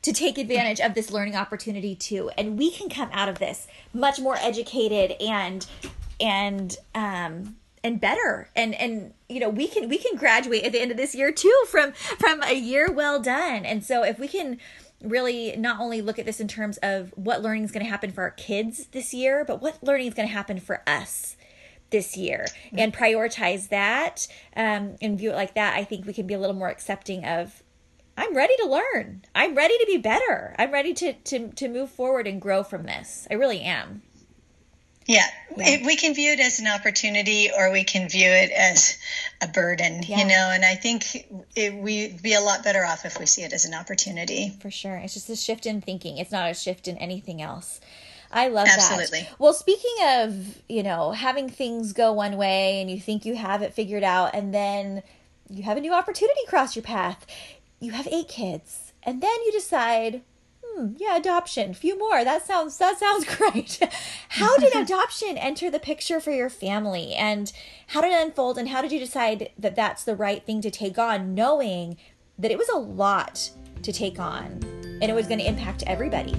[0.02, 3.68] to take advantage of this learning opportunity too, and we can come out of this
[3.94, 5.66] much more educated and
[6.20, 10.80] and um and better and and you know we can we can graduate at the
[10.80, 14.28] end of this year too from from a year well done and so if we
[14.28, 14.58] can
[15.04, 18.12] really not only look at this in terms of what learning is going to happen
[18.12, 21.36] for our kids this year, but what learning is going to happen for us
[21.90, 22.80] this year mm-hmm.
[22.80, 26.40] and prioritize that um, and view it like that, I think we can be a
[26.40, 27.64] little more accepting of
[28.16, 29.24] I'm ready to learn.
[29.34, 30.56] I'm ready to be better.
[30.60, 33.28] I'm ready to to to move forward and grow from this.
[33.32, 34.04] I really am.
[35.06, 35.26] Yeah.
[35.58, 35.86] yeah.
[35.86, 38.98] we can view it as an opportunity or we can view it as
[39.42, 40.20] a burden, yeah.
[40.20, 43.44] you know, and I think it, we'd be a lot better off if we see
[43.44, 44.54] it as an opportunity.
[44.62, 44.96] For sure.
[44.96, 47.82] It's just a shift in thinking, it's not a shift in anything else.
[48.32, 49.22] I love Absolutely.
[49.22, 49.40] that.
[49.40, 53.62] Well, speaking of, you know, having things go one way and you think you have
[53.62, 55.04] it figured out and then
[55.50, 57.28] you have a new opportunity cross your path.
[57.80, 60.22] You have eight kids and then you decide,
[60.76, 62.24] hmm, yeah, adoption, a few more.
[62.24, 63.80] That sounds that sounds great.
[64.30, 67.52] how did adoption enter the picture for your family, and
[67.88, 68.58] how did it unfold?
[68.58, 71.98] And how did you decide that that's the right thing to take on, knowing
[72.38, 73.50] that it was a lot
[73.82, 74.60] to take on,
[75.02, 76.36] and it was going to impact everybody?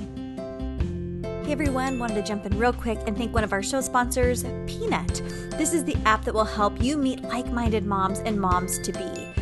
[1.44, 4.44] Hey everyone, wanted to jump in real quick and thank one of our show sponsors,
[4.66, 5.20] Peanut.
[5.58, 8.92] This is the app that will help you meet like minded moms and moms to
[8.92, 9.34] be.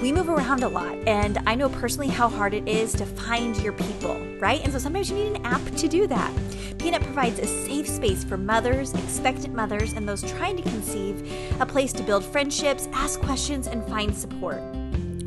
[0.00, 3.56] We move around a lot, and I know personally how hard it is to find
[3.56, 4.62] your people, right?
[4.62, 6.32] And so sometimes you need an app to do that.
[6.78, 11.28] Peanut provides a safe space for mothers, expectant mothers, and those trying to conceive,
[11.60, 14.62] a place to build friendships, ask questions, and find support.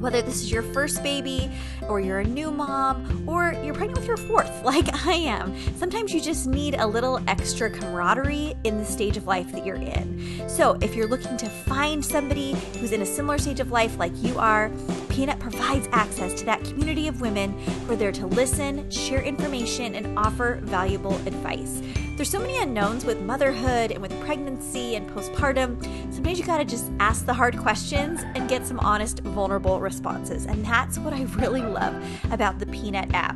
[0.01, 1.51] Whether this is your first baby,
[1.87, 6.11] or you're a new mom, or you're pregnant with your fourth, like I am, sometimes
[6.11, 10.49] you just need a little extra camaraderie in the stage of life that you're in.
[10.49, 14.11] So, if you're looking to find somebody who's in a similar stage of life like
[14.23, 14.71] you are,
[15.09, 17.51] Peanut provides access to that community of women
[17.85, 21.79] who are there to listen, share information, and offer valuable advice.
[22.21, 25.81] There's so many unknowns with motherhood and with pregnancy and postpartum.
[26.13, 30.45] Sometimes you gotta just ask the hard questions and get some honest, vulnerable responses.
[30.45, 31.95] And that's what I really love
[32.31, 33.35] about the Peanut app.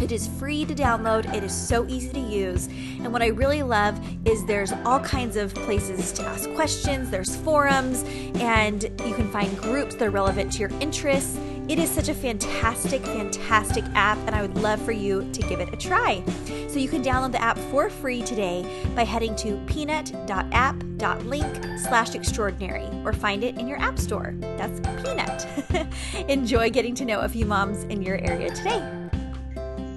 [0.00, 2.66] It is free to download, it is so easy to use.
[2.66, 7.36] And what I really love is there's all kinds of places to ask questions, there's
[7.36, 8.04] forums,
[8.40, 11.36] and you can find groups that are relevant to your interests.
[11.66, 15.60] It is such a fantastic, fantastic app, and I would love for you to give
[15.60, 16.22] it a try.
[16.68, 22.86] So you can download the app for free today by heading to peanut.app.link slash extraordinary
[23.04, 24.34] or find it in your app store.
[24.40, 25.46] That's Peanut.
[26.28, 28.86] Enjoy getting to know a few moms in your area today.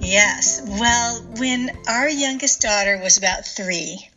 [0.00, 0.62] Yes.
[0.66, 4.08] Well, when our youngest daughter was about three,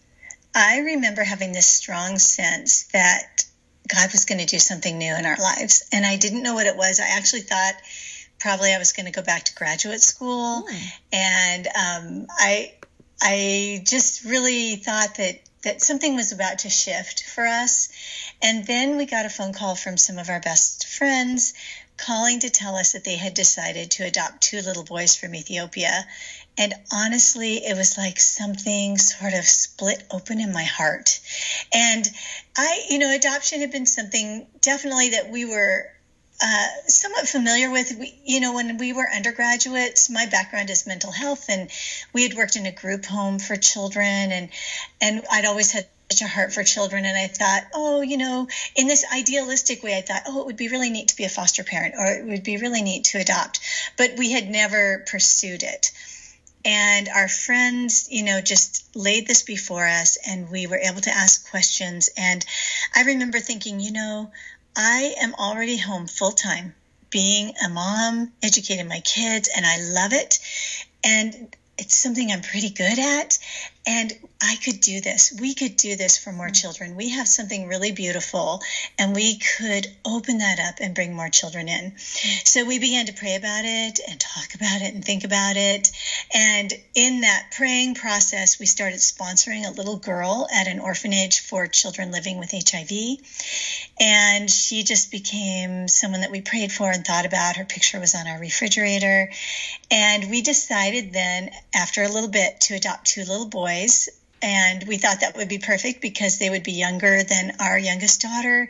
[0.56, 3.44] I remember having this strong sense that
[3.94, 5.84] God was going to do something new in our lives.
[5.92, 7.00] And I didn't know what it was.
[7.00, 7.74] I actually thought
[8.40, 10.64] probably I was going to go back to graduate school.
[10.64, 10.92] Mm.
[11.14, 12.74] And um, I,
[13.22, 17.90] I just really thought that, that something was about to shift for us.
[18.42, 21.54] And then we got a phone call from some of our best friends
[21.98, 26.08] calling to tell us that they had decided to adopt two little boys from Ethiopia.
[26.58, 31.20] And honestly, it was like something sort of split open in my heart.
[31.74, 32.06] And
[32.58, 35.90] I, you know, adoption had been something definitely that we were
[36.44, 37.96] uh, somewhat familiar with.
[37.98, 41.70] We, you know, when we were undergraduates, my background is mental health, and
[42.14, 44.50] we had worked in a group home for children, and
[45.00, 47.06] and I'd always had such a heart for children.
[47.06, 50.58] And I thought, oh, you know, in this idealistic way, I thought, oh, it would
[50.58, 53.20] be really neat to be a foster parent or it would be really neat to
[53.20, 53.62] adopt.
[53.98, 55.92] But we had never pursued it.
[56.64, 61.12] And our friends, you know, just laid this before us and we were able to
[61.12, 62.10] ask questions.
[62.18, 62.46] And
[62.96, 64.32] I remember thinking, you know,
[64.76, 66.76] I am already home full time,
[67.10, 70.40] being a mom, educating my kids, and I love it.
[71.04, 73.40] And it's something I'm pretty good at.
[73.88, 74.14] And
[74.44, 75.36] I could do this.
[75.40, 76.54] We could do this for more mm-hmm.
[76.54, 76.96] children.
[76.96, 78.62] We have something really beautiful,
[79.00, 81.92] and we could open that up and bring more children in.
[81.92, 82.46] Mm-hmm.
[82.46, 85.90] So we began to pray about it and talk about it and think about it.
[86.34, 91.66] And in that praying process, we started sponsoring a little girl at an orphanage for
[91.66, 93.18] children living with HIV.
[94.00, 97.58] And she just became someone that we prayed for and thought about.
[97.58, 99.32] Her picture was on our refrigerator.
[99.90, 103.71] And we decided then, after a little bit, to adopt two little boys
[104.42, 108.22] and we thought that would be perfect because they would be younger than our youngest
[108.22, 108.68] daughter.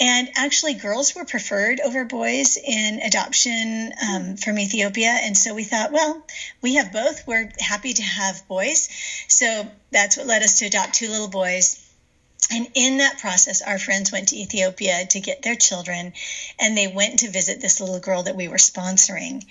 [0.00, 5.10] And actually, girls were preferred over boys in adoption um, from Ethiopia.
[5.10, 6.26] And so we thought, well,
[6.62, 7.26] we have both.
[7.26, 8.88] We're happy to have boys.
[9.28, 11.80] So that's what led us to adopt two little boys.
[12.52, 16.12] And in that process, our friends went to Ethiopia to get their children,
[16.60, 19.44] and they went to visit this little girl that we were sponsoring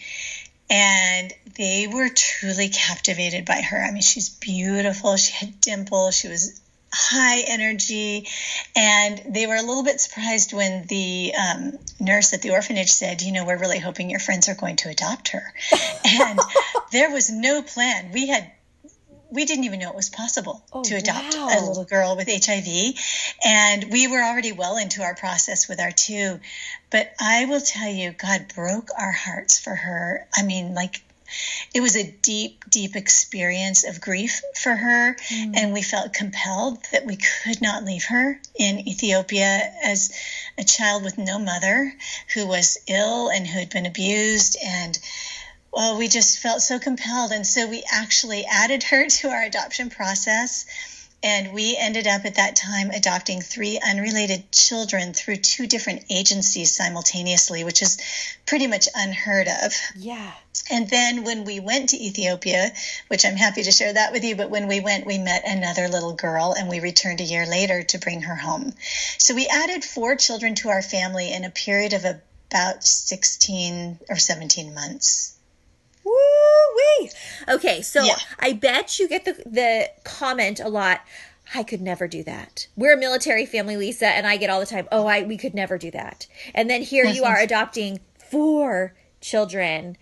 [0.73, 3.77] and they were truly captivated by her.
[3.77, 5.15] I mean, she's beautiful.
[5.17, 6.17] She had dimples.
[6.17, 6.59] She was
[6.91, 8.27] high energy.
[8.75, 13.21] And they were a little bit surprised when the um, nurse at the orphanage said,
[13.21, 15.53] You know, we're really hoping your friends are going to adopt her.
[16.05, 16.39] and
[16.91, 18.11] there was no plan.
[18.11, 18.51] We had
[19.33, 21.49] we didn't even know it was possible oh, to adopt wow.
[21.51, 22.95] a little girl with HIV.
[23.43, 26.39] And we were already well into our process with our two.
[26.91, 30.27] But I will tell you, God broke our hearts for her.
[30.35, 31.01] I mean, like,
[31.73, 35.15] it was a deep, deep experience of grief for her.
[35.15, 35.53] Mm.
[35.55, 40.11] And we felt compelled that we could not leave her in Ethiopia as
[40.57, 41.91] a child with no mother
[42.35, 44.99] who was ill and who had been abused and
[45.73, 47.31] well, we just felt so compelled.
[47.31, 50.65] And so we actually added her to our adoption process.
[51.23, 56.75] And we ended up at that time adopting three unrelated children through two different agencies
[56.75, 57.97] simultaneously, which is
[58.45, 59.73] pretty much unheard of.
[59.95, 60.31] Yeah.
[60.69, 62.73] And then when we went to Ethiopia,
[63.07, 65.87] which I'm happy to share that with you, but when we went, we met another
[65.87, 68.73] little girl and we returned a year later to bring her home.
[69.17, 74.17] So we added four children to our family in a period of about 16 or
[74.17, 75.32] 17 months.
[76.03, 76.13] Woo
[76.75, 77.09] wee.
[77.47, 78.15] Okay, so yeah.
[78.39, 81.01] I bet you get the the comment a lot.
[81.53, 82.67] I could never do that.
[82.75, 85.53] We're a military family, Lisa, and I get all the time, "Oh, I we could
[85.53, 89.97] never do that." And then here you are adopting four children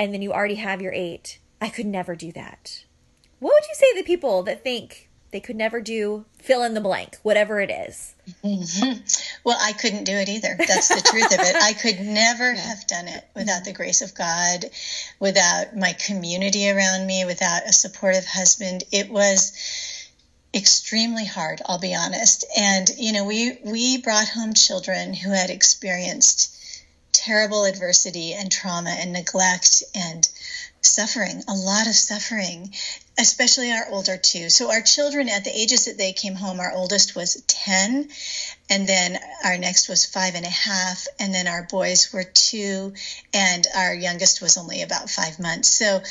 [0.00, 1.38] and then you already have your 8.
[1.60, 2.86] I could never do that.
[3.38, 6.74] What would you say to the people that think they could never do fill in
[6.74, 8.14] the blank, whatever it is.
[8.44, 9.00] Mm-hmm.
[9.44, 10.56] Well, I couldn't do it either.
[10.58, 11.56] That's the truth of it.
[11.56, 14.64] I could never have done it without the grace of God,
[15.18, 18.84] without my community around me, without a supportive husband.
[18.92, 19.52] It was
[20.54, 22.44] extremely hard, I'll be honest.
[22.58, 26.56] And you know, we we brought home children who had experienced
[27.12, 30.28] terrible adversity and trauma and neglect and
[30.82, 32.72] suffering, a lot of suffering,
[33.18, 34.48] especially our older two.
[34.48, 38.08] So our children at the ages that they came home, our oldest was 10,
[38.70, 42.94] and then our next was five and a half, and then our boys were two,
[43.34, 45.68] and our youngest was only about five months.
[45.68, 46.02] So,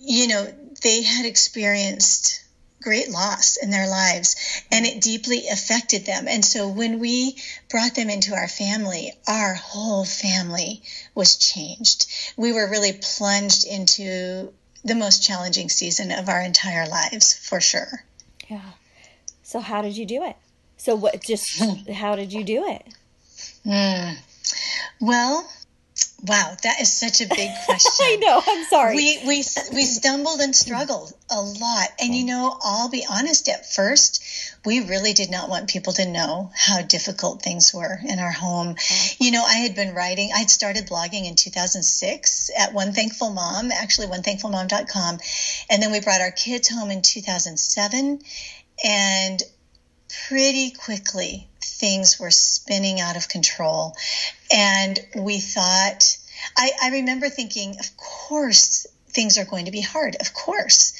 [0.00, 2.41] you know, they had experienced
[2.82, 4.36] great loss in their lives
[4.70, 6.26] and it deeply affected them.
[6.28, 7.36] And so when we
[7.70, 10.82] brought them into our family, our whole family
[11.14, 12.06] was changed.
[12.36, 14.52] We were really plunged into
[14.84, 18.04] the most challenging season of our entire lives for sure.
[18.48, 18.60] Yeah.
[19.42, 20.36] So how did you do it?
[20.76, 22.86] So what just how did you do it?
[23.64, 24.16] Mm.
[25.00, 25.48] Well,
[26.24, 28.06] Wow, that is such a big question.
[28.06, 28.40] I know.
[28.46, 28.94] I'm sorry.
[28.94, 29.36] We we
[29.72, 33.48] we stumbled and struggled a lot, and you know, I'll be honest.
[33.48, 34.22] At first,
[34.64, 38.76] we really did not want people to know how difficult things were in our home.
[39.18, 40.30] You know, I had been writing.
[40.32, 45.18] I'd started blogging in 2006 at One Thankful Mom, actually onethankfulmom.com,
[45.70, 48.20] and then we brought our kids home in 2007,
[48.84, 49.42] and
[50.28, 53.94] pretty quickly things were spinning out of control.
[54.52, 56.16] And we thought,
[56.56, 60.94] I, I remember thinking, of course, things are going to be hard, of course.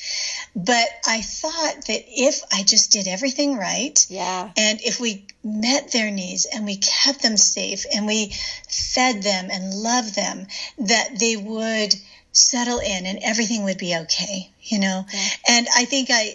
[0.55, 5.92] But I thought that if I just did everything right, yeah, and if we met
[5.92, 8.35] their needs and we kept them safe and we
[8.68, 10.46] fed them and loved them,
[10.79, 11.94] that they would
[12.33, 15.05] settle in and everything would be okay, you know.
[15.12, 15.29] Yeah.
[15.48, 16.35] And I think I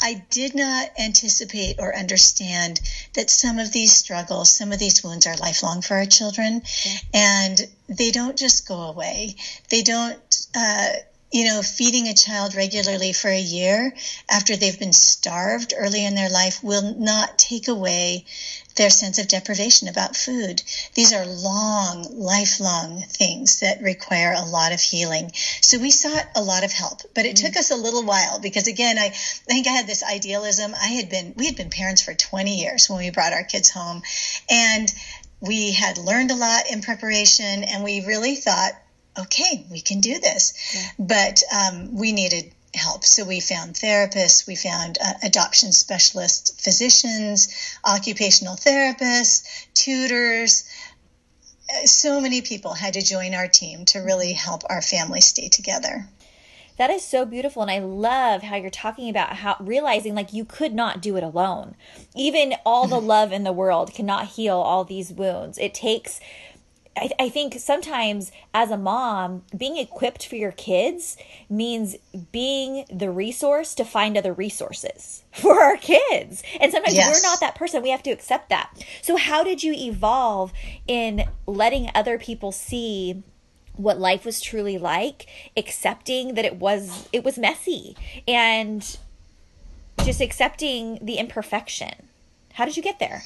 [0.00, 2.80] I did not anticipate or understand
[3.14, 6.98] that some of these struggles, some of these wounds are lifelong for our children, yeah.
[7.14, 9.36] and they don't just go away.
[9.70, 10.88] They don't, uh,
[11.32, 13.94] you know, feeding a child regularly for a year
[14.30, 18.24] after they've been starved early in their life will not take away
[18.76, 20.62] their sense of deprivation about food.
[20.94, 25.32] These are long, lifelong things that require a lot of healing.
[25.34, 27.46] So we sought a lot of help, but it mm-hmm.
[27.46, 30.74] took us a little while because again, I, I think I had this idealism.
[30.74, 33.70] I had been, we had been parents for 20 years when we brought our kids
[33.70, 34.02] home
[34.50, 34.92] and
[35.40, 38.72] we had learned a lot in preparation and we really thought,
[39.18, 40.52] okay, we can do this.
[40.74, 40.88] Yeah.
[40.98, 43.04] But um, we needed help.
[43.04, 50.70] So we found therapists, we found uh, adoption specialists, physicians, occupational therapists, tutors.
[51.84, 56.06] So many people had to join our team to really help our family stay together.
[56.76, 57.62] That is so beautiful.
[57.62, 61.22] And I love how you're talking about how realizing like you could not do it
[61.22, 61.74] alone.
[62.14, 65.58] Even all the love in the world cannot heal all these wounds.
[65.58, 66.20] It takes
[66.96, 71.16] I, I think sometimes as a mom, being equipped for your kids
[71.50, 71.96] means
[72.32, 76.42] being the resource to find other resources for our kids.
[76.60, 77.08] And sometimes yes.
[77.08, 77.82] we're not that person.
[77.82, 78.70] We have to accept that.
[79.02, 80.52] So, how did you evolve
[80.86, 83.22] in letting other people see?
[83.76, 87.94] what life was truly like accepting that it was it was messy
[88.26, 88.96] and
[90.02, 92.08] just accepting the imperfection
[92.54, 93.24] how did you get there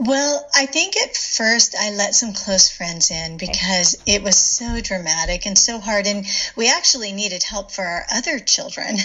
[0.00, 4.80] well, I think at first I let some close friends in because it was so
[4.80, 6.06] dramatic and so hard.
[6.06, 6.24] And
[6.56, 8.96] we actually needed help for our other children.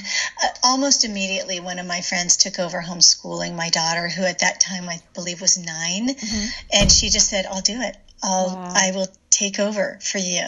[0.42, 4.62] Uh, almost immediately, one of my friends took over homeschooling my daughter, who at that
[4.62, 6.46] time I believe was 9 mm-hmm.
[6.72, 7.98] And she just said, I'll do it.
[8.26, 8.74] I'll, wow.
[8.76, 10.44] I will take over for you.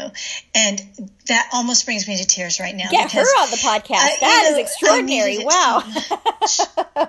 [0.56, 0.82] And
[1.28, 2.90] that almost brings me to tears right now.
[2.90, 3.96] Get her on the podcast.
[3.96, 5.38] I, that you know, is extraordinary.
[5.44, 5.84] Wow.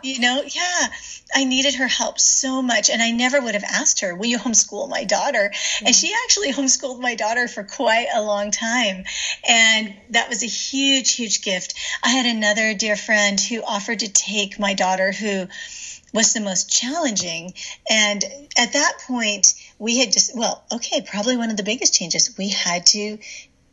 [0.02, 0.86] you know, yeah.
[1.34, 2.90] I needed her help so much.
[2.90, 5.50] And I never would have asked her, Will you homeschool my daughter?
[5.52, 5.86] Mm-hmm.
[5.86, 9.04] And she actually homeschooled my daughter for quite a long time.
[9.48, 11.74] And that was a huge, huge gift.
[12.02, 15.46] I had another dear friend who offered to take my daughter, who
[16.12, 17.54] was the most challenging.
[17.88, 18.24] And
[18.56, 22.36] at that point, we had just, well, okay, probably one of the biggest changes.
[22.36, 23.18] We had to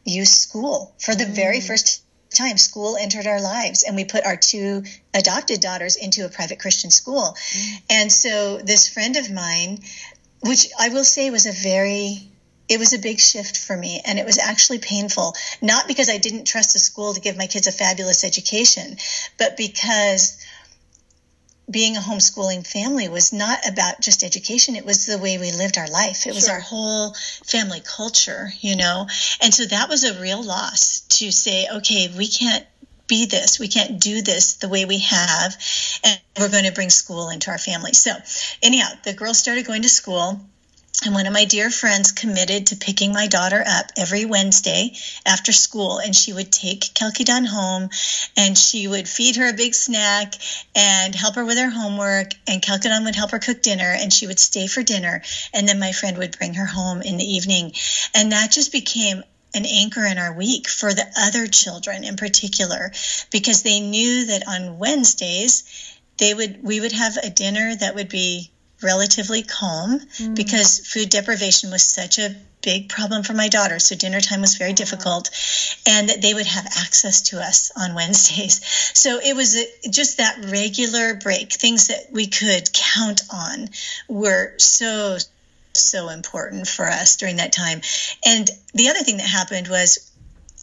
[0.04, 1.36] use school for the mm.
[1.36, 2.04] very first
[2.34, 2.58] time.
[2.58, 4.84] School entered our lives, and we put our two
[5.14, 7.36] adopted daughters into a private Christian school.
[7.36, 7.82] Mm.
[7.90, 9.80] And so, this friend of mine,
[10.42, 12.32] which I will say was a very
[12.68, 16.18] it was a big shift for me and it was actually painful not because i
[16.18, 18.98] didn't trust a school to give my kids a fabulous education
[19.38, 20.44] but because
[21.70, 24.76] being a homeschooling family was not about just education.
[24.76, 26.28] It was the way we lived our life.
[26.28, 27.14] It was our whole
[27.44, 29.08] family culture you know?
[29.42, 32.66] And so that was a real loss to say okay we can't
[33.08, 33.60] be this.
[33.60, 35.56] We can't do this the way we have
[36.04, 37.94] and we're going to bring school into our family.
[37.94, 38.12] So
[38.64, 40.42] anyhow the girls started going to school
[41.04, 44.94] and one of my dear friends committed to picking my daughter up every Wednesday
[45.26, 46.00] after school.
[46.00, 47.90] And she would take Kelkidan home
[48.38, 50.36] and she would feed her a big snack
[50.74, 52.32] and help her with her homework.
[52.48, 55.22] And Kelkidan would help her cook dinner and she would stay for dinner.
[55.54, 57.74] And then my friend would bring her home in the evening.
[58.14, 59.24] And that just became
[59.54, 62.92] an anchor in our week for the other children in particular
[63.32, 65.64] because they knew that on Wednesdays
[66.18, 68.52] they would we would have a dinner that would be
[68.82, 70.36] relatively calm mm.
[70.36, 73.80] because food deprivation was such a big problem for my daughter.
[73.80, 75.30] So dinner time was very difficult,
[75.88, 78.62] and that they would have access to us on Wednesdays.
[78.96, 83.70] So it was a, just that regular break, things that we could count on
[84.08, 85.18] were so,
[85.74, 87.82] so important for us during that time.
[88.26, 90.12] And the other thing that happened was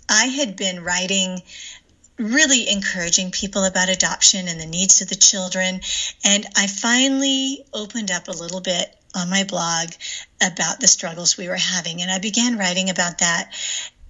[0.09, 1.43] I had been writing
[2.19, 5.81] really encouraging people about adoption and the needs of the children.
[6.25, 9.91] And I finally opened up a little bit on my blog
[10.41, 12.03] about the struggles we were having.
[12.03, 13.53] And I began writing about that.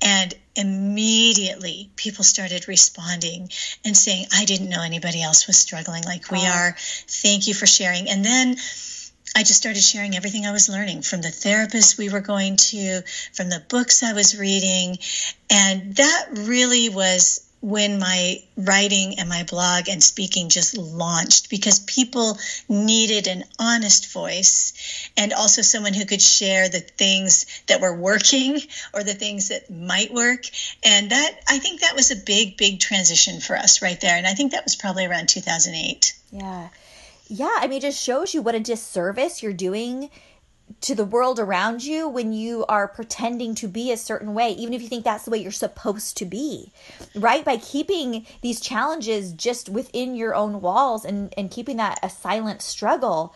[0.01, 3.51] And immediately people started responding
[3.85, 6.75] and saying, I didn't know anybody else was struggling like we are.
[6.79, 8.09] Thank you for sharing.
[8.09, 8.57] And then
[9.35, 13.03] I just started sharing everything I was learning from the therapists we were going to,
[13.33, 14.99] from the books I was reading.
[15.49, 21.79] And that really was when my writing and my blog and speaking just launched because
[21.79, 22.37] people
[22.69, 24.73] needed an honest voice
[25.17, 28.61] and also someone who could share the things that were working
[28.95, 30.45] or the things that might work.
[30.85, 34.17] And that i think that was a big big transition for us right there.
[34.17, 36.69] And i think that was probably around 2008 yeah.
[37.29, 40.11] Yeah i mean it just shows you what a disservice you're doing
[40.81, 44.75] to the world around you when you are pretending to be a certain way, even
[44.75, 46.73] if you think that's the way you're supposed to be,
[47.15, 47.45] right?
[47.45, 52.63] By keeping these challenges just within your own walls and, and keeping that a silent
[52.63, 53.35] struggle,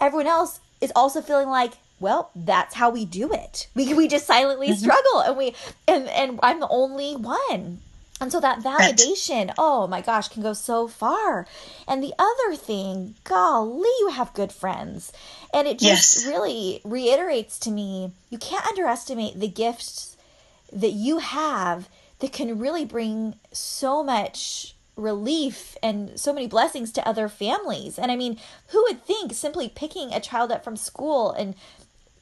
[0.00, 3.68] everyone else is also feeling like, well, that's how we do it.
[3.74, 4.76] We, we just silently mm-hmm.
[4.76, 5.54] struggle and we,
[5.88, 7.80] and, and I'm the only one.
[8.20, 11.46] And so that validation, oh my gosh, can go so far.
[11.86, 15.12] And the other thing, golly, you have good friends.
[15.52, 16.26] And it just yes.
[16.26, 20.16] really reiterates to me you can't underestimate the gifts
[20.72, 21.88] that you have
[22.20, 27.98] that can really bring so much relief and so many blessings to other families.
[27.98, 28.38] And I mean,
[28.68, 31.54] who would think simply picking a child up from school and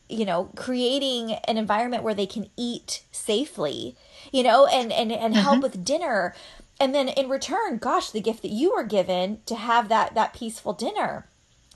[0.08, 3.96] you know, creating an environment where they can eat safely
[4.34, 5.62] you know, and and and help mm-hmm.
[5.62, 6.34] with dinner.
[6.80, 10.34] And then in return, gosh, the gift that you were given to have that that
[10.34, 11.26] peaceful dinner.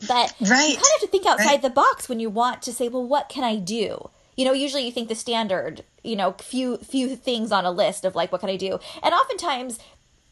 [0.09, 0.69] But right.
[0.69, 1.63] you kind of have to think outside right.
[1.63, 4.11] the box when you want to say, well, what can I do?
[4.37, 8.05] You know, usually you think the standard, you know, few few things on a list
[8.05, 8.81] of like what can I do?
[9.05, 9.79] And oftentimes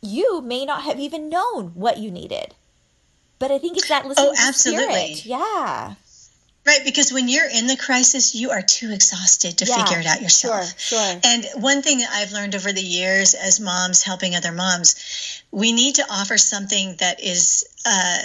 [0.03, 2.57] you may not have even known what you needed.
[3.39, 5.15] But I think it's that listening oh, absolutely.
[5.15, 5.27] Spirit.
[5.27, 5.95] Yeah.
[6.67, 10.07] Right, because when you're in the crisis, you are too exhausted to yeah, figure it
[10.07, 10.79] out yourself.
[10.81, 11.21] Sure, sure.
[11.25, 14.97] And one thing I've learned over the years as moms helping other moms,
[15.53, 18.19] we need to offer something that is uh,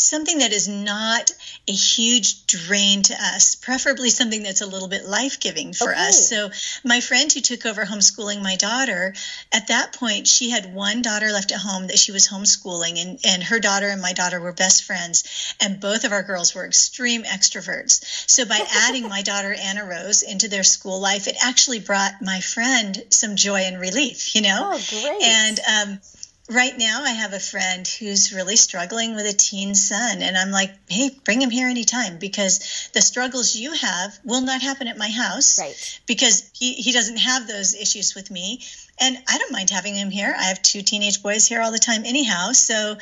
[0.00, 1.30] something that is not
[1.68, 6.08] a huge drain to us, preferably something that's a little bit life giving for okay.
[6.08, 6.28] us.
[6.28, 6.50] So,
[6.84, 9.14] my friend who took over homeschooling my daughter,
[9.52, 13.18] at that point, she had one daughter left at home that she was homeschooling, and,
[13.24, 15.54] and her daughter and my daughter were best friends.
[15.60, 18.04] And both of our girls were extreme extroverts.
[18.28, 22.40] So, by adding my daughter Anna Rose into their school life, it actually brought my
[22.40, 24.72] friend some joy and relief, you know?
[24.74, 25.22] Oh, great.
[25.22, 26.00] And, um,
[26.48, 30.50] right now I have a friend who's really struggling with a teen son and I'm
[30.50, 34.96] like, "Hey, bring him here anytime because the struggles you have will not happen at
[34.96, 36.00] my house." Right.
[36.06, 38.62] Because he he doesn't have those issues with me
[38.98, 40.34] and I don't mind having him here.
[40.36, 42.52] I have two teenage boys here all the time anyhow.
[42.52, 42.96] So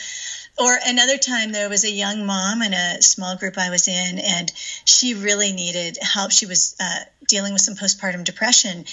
[0.56, 4.18] or another time there was a young mom in a small group I was in
[4.20, 4.52] and
[4.84, 6.30] she really needed help.
[6.30, 8.84] She was uh, dealing with some postpartum depression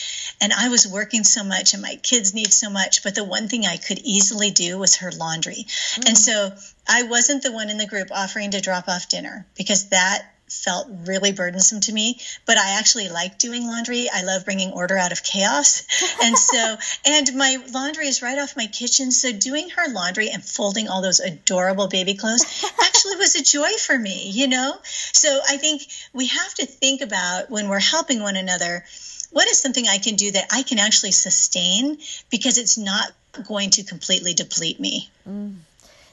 [0.41, 3.47] and I was working so much and my kids need so much, but the one
[3.47, 5.66] thing I could easily do was her laundry.
[5.68, 6.08] Mm.
[6.08, 6.52] And so
[6.88, 10.88] I wasn't the one in the group offering to drop off dinner because that felt
[11.06, 14.10] really burdensome to me, but I actually like doing laundry.
[14.14, 15.84] I love bringing order out of chaos.
[16.24, 19.12] And so, and my laundry is right off my kitchen.
[19.12, 22.44] So doing her laundry and folding all those adorable baby clothes
[22.84, 24.78] actually was a joy for me, you know?
[24.84, 25.84] So I think
[26.14, 28.84] we have to think about when we're helping one another,
[29.32, 31.98] what is something I can do that I can actually sustain
[32.30, 33.12] because it's not
[33.48, 35.10] going to completely deplete me?
[35.28, 35.56] Mm.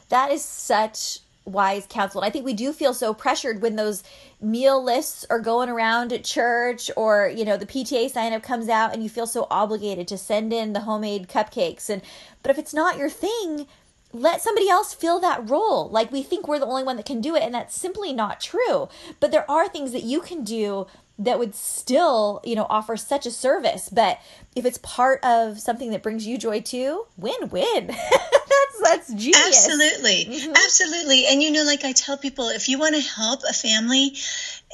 [0.09, 2.21] That is such wise counsel.
[2.21, 4.03] And I think we do feel so pressured when those
[4.41, 8.69] meal lists are going around at church or, you know, the PTA sign up comes
[8.69, 11.89] out and you feel so obligated to send in the homemade cupcakes.
[11.89, 12.03] And
[12.43, 13.67] but if it's not your thing,
[14.13, 15.89] let somebody else fill that role.
[15.89, 18.41] Like we think we're the only one that can do it, and that's simply not
[18.41, 18.89] true.
[19.21, 20.87] But there are things that you can do
[21.19, 23.89] that would still, you know, offer such a service.
[23.89, 24.21] But
[24.55, 27.87] if it's part of something that brings you joy too, win win.
[27.89, 29.47] that's that's genius.
[29.47, 30.53] Absolutely, mm-hmm.
[30.53, 31.27] absolutely.
[31.27, 34.13] And you know, like I tell people, if you want to help a family,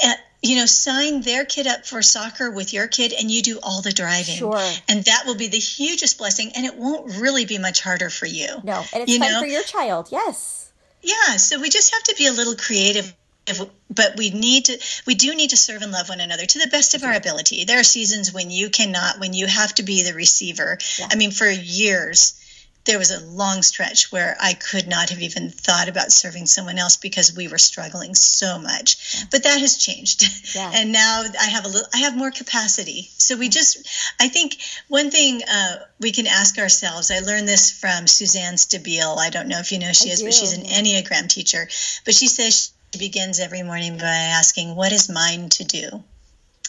[0.02, 3.58] at, you know, sign their kid up for soccer with your kid, and you do
[3.62, 4.36] all the driving.
[4.36, 4.70] Sure.
[4.88, 8.26] And that will be the hugest blessing, and it won't really be much harder for
[8.26, 8.48] you.
[8.62, 9.40] No, and it's you fun know?
[9.40, 10.08] for your child.
[10.10, 10.72] Yes.
[11.02, 11.36] Yeah.
[11.36, 13.14] So we just have to be a little creative
[13.46, 16.58] if, but we need to we do need to serve and love one another to
[16.58, 17.64] the best of our ability.
[17.64, 20.78] There are seasons when you cannot when you have to be the receiver.
[20.98, 21.08] Yeah.
[21.10, 22.40] i mean for years
[22.86, 26.78] there was a long stretch where i could not have even thought about serving someone
[26.78, 29.14] else because we were struggling so much.
[29.14, 29.24] Yeah.
[29.30, 30.24] but that has changed.
[30.54, 30.70] Yeah.
[30.74, 33.10] and now i have a little i have more capacity.
[33.18, 33.86] So we just
[34.20, 34.56] i think
[34.88, 39.18] one thing uh, we can ask ourselves i learned this from suzanne stabile.
[39.18, 40.26] I don't know if you know she I is do.
[40.26, 41.68] but she's an enneagram teacher.
[42.04, 46.02] But she says begins every morning by asking, What is mine to do?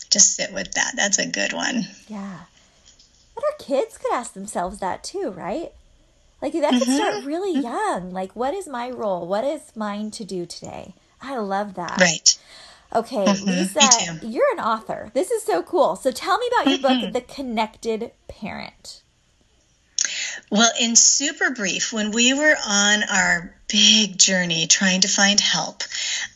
[0.10, 0.94] Just sit with that.
[0.96, 1.88] That's a good one.
[2.08, 2.40] Yeah.
[3.34, 5.72] But our kids could ask themselves that too, right?
[6.42, 6.96] Like that could mm-hmm.
[6.96, 7.64] start really mm-hmm.
[7.64, 8.12] young.
[8.12, 9.28] Like, what is my role?
[9.28, 10.94] What is mine to do today?
[11.22, 11.98] I love that.
[12.00, 12.38] Right.
[12.94, 13.46] Okay, mm-hmm.
[13.50, 15.12] Lisa, you're an author.
[15.14, 15.96] This is so cool.
[15.96, 17.12] So tell me about your book, mm-hmm.
[17.12, 19.02] The Connected Parent.
[20.52, 25.84] Well, in super brief, when we were on our big journey trying to find help,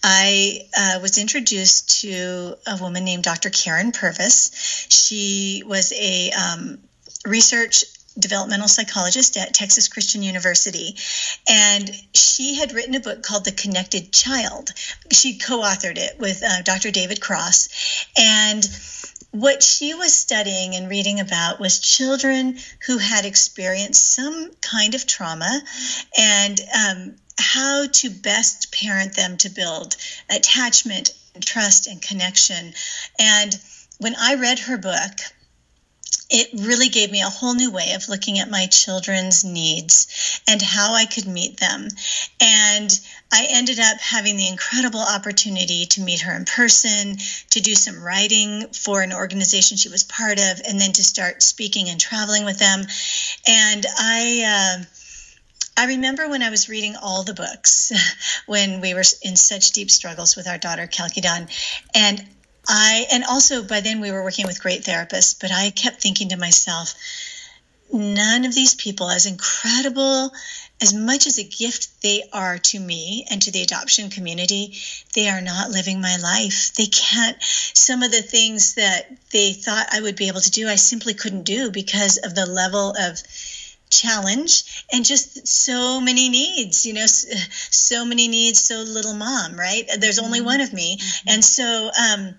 [0.03, 3.49] I uh, was introduced to a woman named Dr.
[3.49, 4.88] Karyn Purvis.
[4.89, 6.80] She was a um,
[7.26, 7.84] research
[8.18, 10.95] developmental psychologist at Texas Christian University.
[11.47, 14.72] And she had written a book called The Connected Child.
[15.12, 16.91] She co authored it with uh, Dr.
[16.91, 17.70] David Cross.
[18.18, 18.68] And
[19.32, 22.58] what she was studying and reading about was children
[22.88, 25.62] who had experienced some kind of trauma
[26.18, 29.96] and um, how to best parent them to build
[30.30, 32.74] attachment, and trust, and connection.
[33.20, 33.58] And
[34.00, 35.12] when I read her book,
[36.30, 40.62] it really gave me a whole new way of looking at my children's needs and
[40.62, 41.88] how I could meet them.
[42.40, 43.00] And
[43.32, 47.18] I ended up having the incredible opportunity to meet her in person,
[47.52, 51.44] to do some writing for an organization she was part of, and then to start
[51.44, 52.86] speaking and traveling with them.
[53.48, 54.84] And I, uh,
[55.78, 57.92] I remember when I was reading all the books
[58.48, 61.50] when we were in such deep struggles with our daughter Kelkidan,
[61.94, 62.26] and
[62.68, 66.30] I, and also by then we were working with great therapists, but I kept thinking
[66.30, 66.94] to myself,
[67.92, 70.32] none of these people, as incredible,
[70.82, 74.78] as much as a gift they are to me and to the adoption community,
[75.14, 76.74] they are not living my life.
[76.76, 80.68] They can't, some of the things that they thought I would be able to do,
[80.68, 83.22] I simply couldn't do because of the level of
[83.90, 89.90] challenge and just so many needs you know so many needs so little mom right
[89.98, 90.46] there's only mm-hmm.
[90.46, 91.30] one of me mm-hmm.
[91.30, 92.36] and so um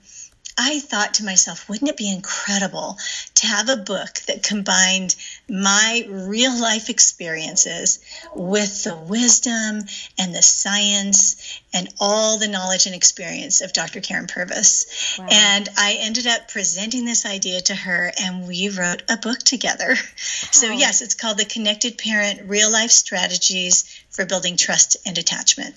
[0.62, 2.98] I thought to myself, wouldn't it be incredible
[3.36, 5.16] to have a book that combined
[5.50, 7.98] my real life experiences
[8.34, 9.82] with the wisdom
[10.18, 14.00] and the science and all the knowledge and experience of Dr.
[14.00, 15.16] Karyn Purvis?
[15.18, 15.26] Wow.
[15.30, 19.96] And I ended up presenting this idea to her, and we wrote a book together.
[20.52, 25.74] So, yes, it's called The Connected Parent Real Life Strategies for Building Trust and Attachment.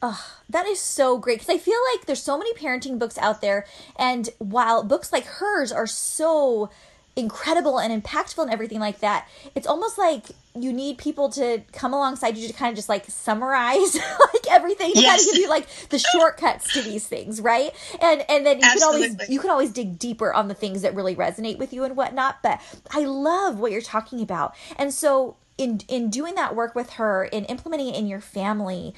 [0.00, 3.40] Oh, that is so great because I feel like there's so many parenting books out
[3.40, 3.66] there,
[3.96, 6.70] and while books like hers are so
[7.18, 11.92] incredible and impactful and everything like that, it's almost like you need people to come
[11.92, 13.94] alongside you to kind of just like summarize
[14.34, 14.92] like everything.
[14.94, 15.24] You yes.
[15.24, 17.72] gotta give you like the shortcuts to these things, right?
[18.00, 19.08] And and then you Absolutely.
[19.08, 21.84] can always you can always dig deeper on the things that really resonate with you
[21.84, 22.42] and whatnot.
[22.42, 22.60] But
[22.92, 27.24] I love what you're talking about, and so in in doing that work with her
[27.24, 28.94] in implementing it in your family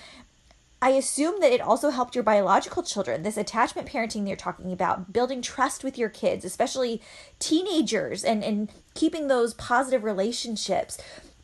[0.83, 3.22] I assume that it also helped your biological children.
[3.22, 7.03] This attachment parenting they're talking about, building trust with your kids, especially
[7.39, 10.97] teenagers, and, and keeping those positive relationships.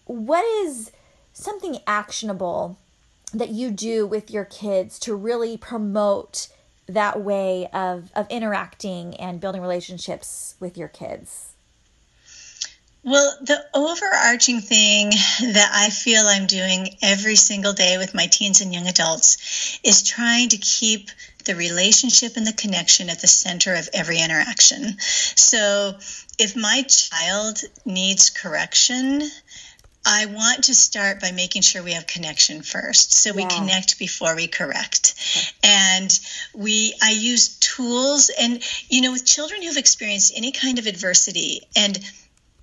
[0.07, 0.91] What is
[1.35, 2.79] something actionable
[3.35, 6.49] that you do with your kids to really promote
[6.89, 11.56] that way of of interacting and building relationships with your kids?
[13.07, 18.61] Well, the overarching thing that I feel I'm doing every single day with my teens
[18.61, 21.11] and young adults is trying to keep
[21.45, 24.97] the relationship and the connection at the center of every interaction.
[24.99, 25.95] So
[26.37, 29.23] if my child needs correction,
[30.05, 33.15] I want to start by making sure we have connection first.
[33.15, 33.49] So we yeah.
[33.51, 35.15] connect before we correct.
[35.37, 35.47] Okay.
[35.63, 36.21] And
[36.55, 41.63] we I use tools and you know with children who've experienced any kind of adversity
[41.77, 41.99] and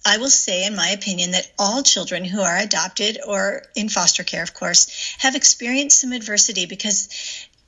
[0.05, 4.23] I will say, in my opinion, that all children who are adopted or in foster
[4.23, 7.09] care, of course, have experienced some adversity because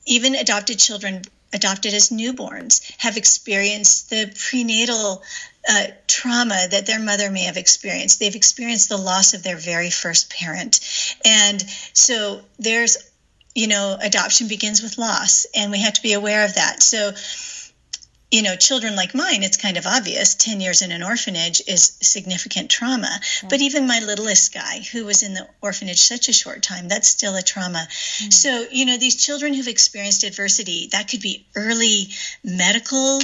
[0.06, 1.22] even adopted children
[1.52, 5.22] adopted as newborns have experienced the prenatal
[5.68, 8.20] uh, trauma that their mother may have experienced.
[8.20, 10.80] They've experienced the loss of their very first parent.
[11.24, 12.98] And so there's,
[13.54, 16.82] you know, adoption begins with loss, and we have to be aware of that.
[16.82, 17.12] So,
[18.36, 21.96] you know, children like mine, it's kind of obvious 10 years in an orphanage is
[22.02, 23.08] significant trauma.
[23.48, 27.08] But even my littlest guy, who was in the orphanage such a short time, that's
[27.08, 27.88] still a trauma.
[27.88, 28.30] Mm.
[28.30, 32.10] So, you know, these children who've experienced adversity, that could be early
[32.44, 33.20] medical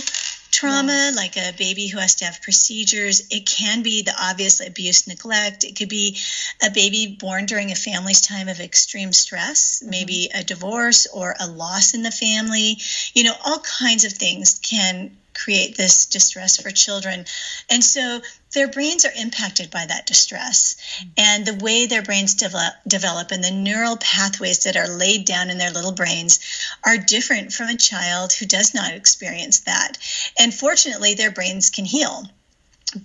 [0.62, 1.16] trauma, yeah.
[1.16, 3.26] like a baby who has to have procedures.
[3.30, 5.64] It can be the obvious abuse, neglect.
[5.64, 6.18] It could be
[6.62, 9.90] a baby born during a family's time of extreme stress, mm-hmm.
[9.90, 12.78] maybe a divorce or a loss in the family.
[13.12, 17.24] You know, all kinds of things can create this distress for children.
[17.70, 18.20] And so
[18.52, 20.76] their brains are impacted by that distress.
[21.16, 25.50] And the way their brains develop, develop and the neural pathways that are laid down
[25.50, 26.40] in their little brains
[26.84, 29.98] are different from a child who does not experience that.
[30.38, 32.28] And fortunately, their brains can heal.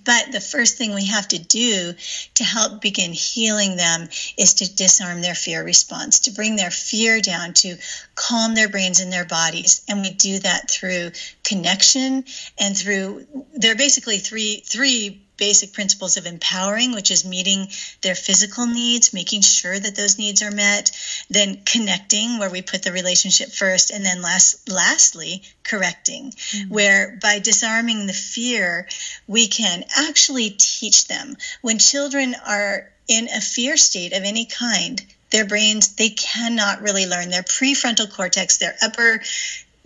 [0.04, 1.94] But the first thing we have to do
[2.34, 7.22] to help begin healing them is to disarm their fear response, to bring their fear
[7.22, 7.78] down, to
[8.14, 9.80] calm their brains and their bodies.
[9.88, 11.12] And we do that through
[11.48, 12.24] connection
[12.58, 17.68] and through, there are basically three, three basic principles of empowering, which is meeting
[18.02, 20.90] their physical needs, making sure that those needs are met,
[21.30, 26.74] then connecting, where we put the relationship first, and then last, lastly, correcting, mm-hmm.
[26.74, 28.86] where by disarming the fear,
[29.26, 31.36] we can actually teach them.
[31.62, 37.06] When children are in a fear state of any kind, their brains they cannot really
[37.06, 39.20] learn their prefrontal cortex their upper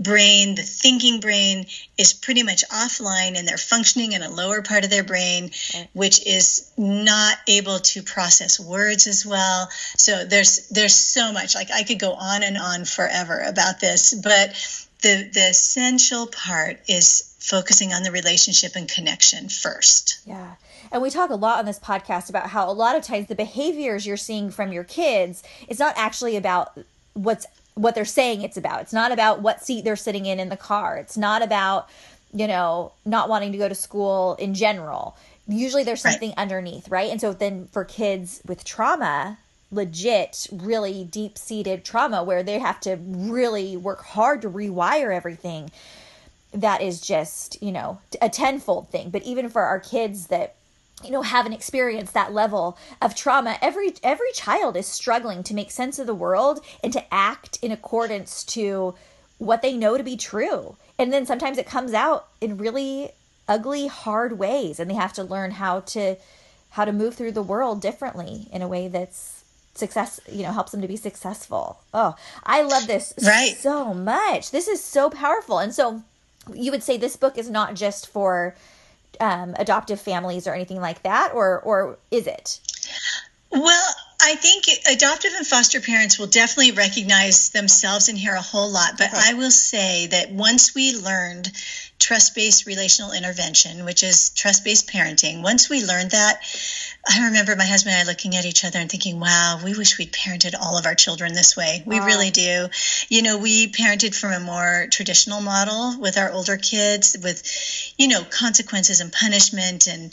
[0.02, 1.66] brain, the thinking brain,
[1.98, 5.50] is pretty much offline and they're functioning in a lower part of their brain,
[5.92, 9.68] which is not able to process words as well.
[9.96, 11.54] So there's there's so much.
[11.54, 14.54] Like I could go on and on forever about this, but
[15.02, 20.20] the the essential part is focusing on the relationship and connection first.
[20.26, 20.54] Yeah.
[20.90, 23.34] And we talk a lot on this podcast about how a lot of times the
[23.34, 26.78] behaviors you're seeing from your kids is not actually about
[27.14, 28.82] what's what they're saying it's about.
[28.82, 30.96] It's not about what seat they're sitting in in the car.
[30.96, 31.88] It's not about,
[32.32, 35.16] you know, not wanting to go to school in general.
[35.48, 36.38] Usually there's something right.
[36.38, 37.10] underneath, right?
[37.10, 39.38] And so then for kids with trauma,
[39.70, 45.70] legit, really deep seated trauma where they have to really work hard to rewire everything,
[46.52, 49.10] that is just, you know, a tenfold thing.
[49.10, 50.54] But even for our kids that
[51.04, 55.70] you know haven't experienced that level of trauma every every child is struggling to make
[55.70, 58.94] sense of the world and to act in accordance to
[59.42, 60.76] what they know to be true.
[60.98, 63.10] And then sometimes it comes out in really
[63.48, 66.16] ugly hard ways and they have to learn how to
[66.70, 69.44] how to move through the world differently in a way that's
[69.74, 71.80] success you know helps them to be successful.
[71.92, 73.56] Oh i love this right.
[73.56, 74.50] so much.
[74.50, 75.58] This is so powerful.
[75.58, 76.02] And so
[76.54, 78.54] you would say this book is not just for
[79.20, 82.60] um, adoptive families or anything like that, or or is it?
[83.50, 88.70] Well, I think adoptive and foster parents will definitely recognize themselves in here a whole
[88.70, 88.92] lot.
[88.96, 89.20] But okay.
[89.20, 91.50] I will say that once we learned
[92.02, 96.40] trust based relational intervention, which is trust based parenting, once we learned that,
[97.08, 99.98] I remember my husband and I looking at each other and thinking, wow, we wish
[99.98, 101.82] we'd parented all of our children this way.
[101.86, 102.06] We wow.
[102.06, 102.68] really do.
[103.08, 107.42] You know, we parented from a more traditional model with our older kids with,
[107.96, 110.12] you know, consequences and punishment and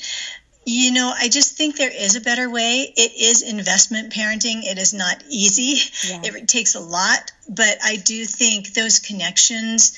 [0.65, 2.93] you know, I just think there is a better way.
[2.95, 4.61] It is investment parenting.
[4.63, 5.79] It is not easy.
[6.07, 6.21] Yeah.
[6.23, 9.97] It takes a lot, but I do think those connections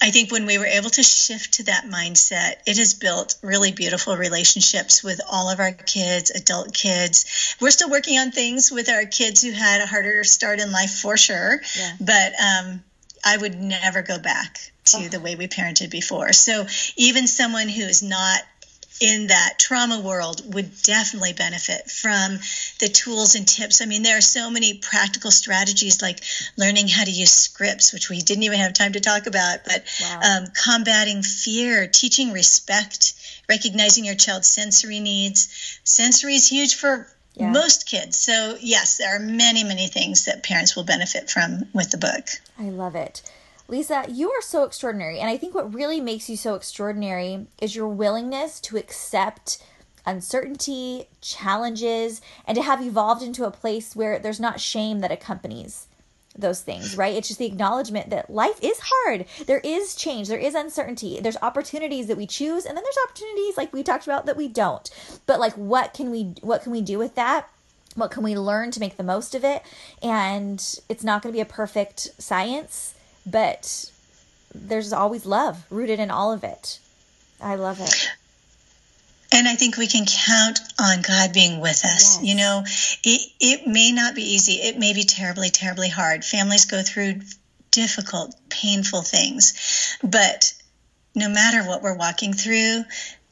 [0.00, 3.72] I think when we were able to shift to that mindset, it has built really
[3.72, 7.56] beautiful relationships with all of our kids, adult kids.
[7.60, 10.98] We're still working on things with our kids who had a harder start in life
[10.98, 11.60] for sure.
[11.76, 11.92] Yeah.
[12.00, 12.84] But um,
[13.24, 15.08] I would never go back to oh.
[15.08, 16.32] the way we parented before.
[16.32, 16.66] So
[16.96, 18.40] even someone who is not
[19.00, 22.38] in that trauma world would definitely benefit from
[22.80, 23.82] the tools and tips.
[23.82, 26.20] I mean, there are so many practical strategies like
[26.56, 29.84] learning how to use scripts, which we didn't even have time to talk about, but
[30.00, 30.20] wow.
[30.20, 33.14] um, combating fear, teaching respect,
[33.48, 35.80] recognizing your child's sensory needs.
[35.84, 37.50] Sensory is huge for yeah.
[37.50, 38.16] most kids.
[38.16, 42.28] So, yes, there are many, many things that parents will benefit from with the book.
[42.58, 43.22] I love it.
[43.68, 45.18] Lisa, you are so extraordinary.
[45.18, 49.62] And I think what really makes you so extraordinary is your willingness to accept
[50.06, 55.88] uncertainty, challenges, and to have evolved into a place where there's not shame that accompanies
[56.38, 57.14] those things, right?
[57.14, 59.24] It's just the acknowledgement that life is hard.
[59.46, 61.18] There is change, there is uncertainty.
[61.20, 64.48] There's opportunities that we choose and then there's opportunities like we talked about that we
[64.48, 64.88] don't.
[65.24, 67.48] But like what can we what can we do with that?
[67.94, 69.62] What can we learn to make the most of it?
[70.02, 72.95] And it's not going to be a perfect science
[73.26, 73.90] but
[74.54, 76.78] there's always love rooted in all of it.
[77.40, 78.08] I love it.
[79.32, 82.16] And I think we can count on God being with us.
[82.16, 82.20] Yes.
[82.22, 82.62] You know,
[83.04, 84.52] it, it may not be easy.
[84.52, 86.24] It may be terribly, terribly hard.
[86.24, 87.20] Families go through
[87.72, 89.98] difficult, painful things.
[90.02, 90.54] But
[91.14, 92.84] no matter what we're walking through,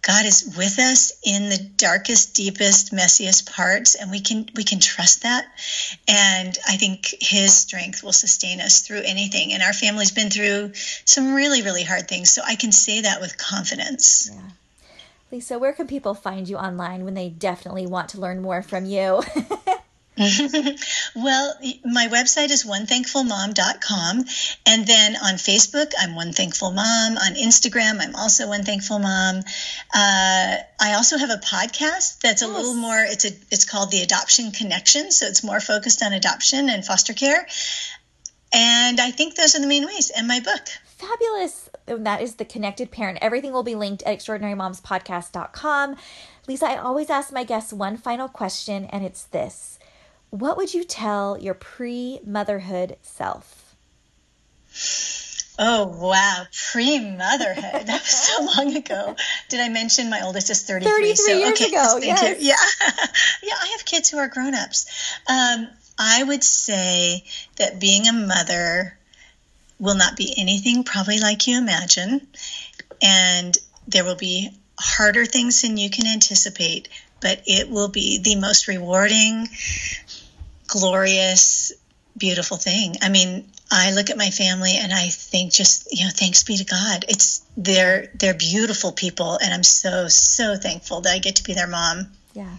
[0.07, 4.79] God is with us in the darkest, deepest, messiest parts, and we can we can
[4.79, 5.47] trust that.
[6.07, 9.55] And I think His strength will sustain us through anything.
[9.55, 10.73] And our family's been through
[11.07, 14.31] some really, really hard things, so I can say that with confidence.
[14.31, 14.41] Yeah.
[15.33, 18.85] Lisa, where can people find you online when they definitely want to learn more from
[18.85, 19.23] you?
[21.17, 21.55] well,
[21.85, 24.25] my website is onethankfulmom.com.
[24.65, 27.17] And then on Facebook, I'm One Thankful Mom.
[27.19, 29.39] On Instagram, I'm also One Thankful Mom.
[29.93, 34.03] Uh, I also have a podcast that's a little more, it's, a, it's called The
[34.03, 35.11] Adoption Connection.
[35.11, 37.47] So it's more focused on adoption and foster care.
[38.55, 40.63] And I think those are the main ways, and my book.
[40.97, 41.71] Fabulous.
[41.87, 43.19] That is The Connected Parent.
[43.21, 45.97] Everything will be linked at extraordinarymomspodcast.com.
[46.47, 49.79] Lisa, I always ask my guests one final question, and it's this
[50.35, 53.77] what would you tell your pre motherhood self?
[55.57, 56.47] Oh, wow.
[56.73, 57.63] Pre motherhood.
[57.87, 59.15] that was so long ago.
[59.49, 60.93] Did I mention my oldest is 33?
[60.93, 61.99] 33 so, years okay, ago.
[62.03, 62.43] Yes.
[62.43, 62.55] Yeah.
[63.45, 64.87] yeah, I have kids who are grown ups.
[65.29, 67.23] Um, I would say
[67.57, 68.99] that being a mother
[69.79, 72.27] will not be anything probably like you imagine.
[73.01, 73.57] And
[73.87, 76.89] there will be harder things than you can anticipate,
[77.21, 79.49] but it will be the most rewarding,
[80.67, 81.73] glorious,
[82.17, 82.97] beautiful thing.
[83.03, 86.57] I mean, I look at my family and I think just, you know, thanks be
[86.57, 87.05] to God.
[87.09, 91.55] It's they're they're beautiful people and I'm so so thankful that I get to be
[91.55, 92.13] their mom.
[92.35, 92.57] Yeah.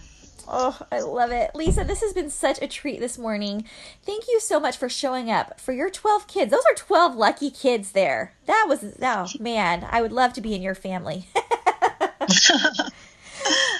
[0.48, 1.50] Oh, I love it.
[1.54, 3.64] Lisa, this has been such a treat this morning.
[4.04, 6.52] Thank you so much for showing up for your 12 kids.
[6.52, 8.34] Those are 12 lucky kids there.
[8.46, 11.26] That was, oh man, I would love to be in your family.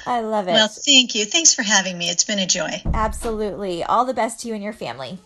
[0.06, 0.52] I love it.
[0.52, 1.24] Well, thank you.
[1.24, 2.08] Thanks for having me.
[2.08, 2.82] It's been a joy.
[2.92, 3.82] Absolutely.
[3.82, 5.18] All the best to you and your family.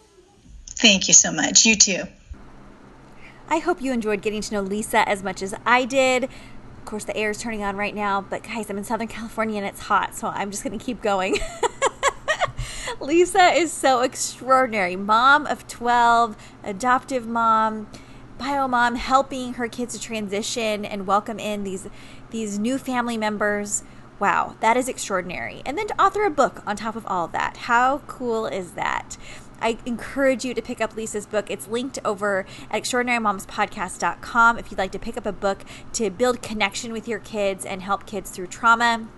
[0.67, 1.67] Thank you so much.
[1.67, 2.05] You too.
[3.49, 6.25] I hope you enjoyed getting to know Lisa as much as I did.
[6.25, 9.59] Of course, the air is turning on right now, but guys, I'm in Southern California
[9.59, 11.37] and it's hot, so I'm just going to keep going.
[13.01, 14.97] Lisa is so extraordinary.
[14.97, 17.89] Mom of 12, adoptive mom,
[18.39, 21.89] bio mom, helping her kids to transition and welcome in these
[22.31, 23.83] these new family members
[24.21, 25.63] Wow, that is extraordinary.
[25.65, 27.57] And then to author a book on top of all of that.
[27.57, 29.17] How cool is that?
[29.63, 31.51] I encourage you to pick up Lisa's book.
[31.51, 35.65] It's linked over at extraordinarymomspodcast.com if you'd like to pick up a book
[35.95, 39.09] to build connection with your kids and help kids through trauma.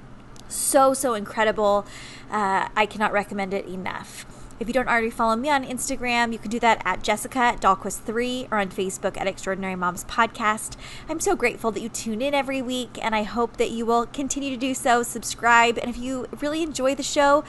[0.48, 1.84] So, so incredible.
[2.30, 4.24] Uh, I cannot recommend it enough.
[4.62, 8.46] If you don't already follow me on Instagram, you can do that at Jessica Dahlquist3
[8.52, 10.76] or on Facebook at Extraordinary Moms Podcast.
[11.08, 14.06] I'm so grateful that you tune in every week, and I hope that you will
[14.06, 15.02] continue to do so.
[15.02, 17.42] Subscribe, and if you really enjoy the show,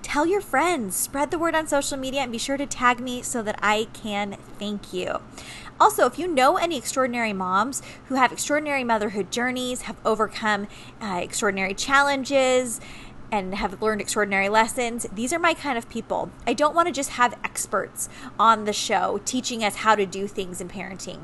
[0.00, 3.20] tell your friends, spread the word on social media, and be sure to tag me
[3.20, 5.20] so that I can thank you.
[5.78, 10.68] Also, if you know any extraordinary moms who have extraordinary motherhood journeys, have overcome
[11.02, 12.80] uh, extraordinary challenges,
[13.30, 15.06] and have learned extraordinary lessons.
[15.12, 16.30] These are my kind of people.
[16.46, 18.08] I don't want to just have experts
[18.38, 21.20] on the show teaching us how to do things in parenting.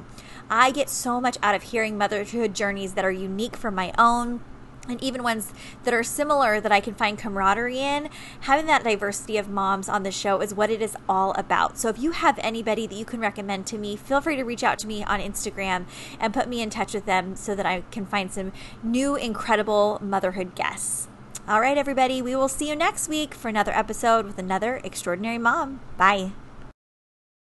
[0.50, 4.40] I get so much out of hearing motherhood journeys that are unique from my own
[4.88, 5.52] and even ones
[5.84, 8.08] that are similar that I can find camaraderie in,
[8.40, 11.78] having that diversity of moms on the show is what it is all about.
[11.78, 14.64] So if you have anybody that you can recommend to me, feel free to reach
[14.64, 15.84] out to me on Instagram
[16.18, 20.00] and put me in touch with them so that I can find some new incredible
[20.02, 21.08] motherhood guests.
[21.48, 25.38] All right, everybody, we will see you next week for another episode with another extraordinary
[25.38, 25.80] mom.
[25.98, 26.30] Bye.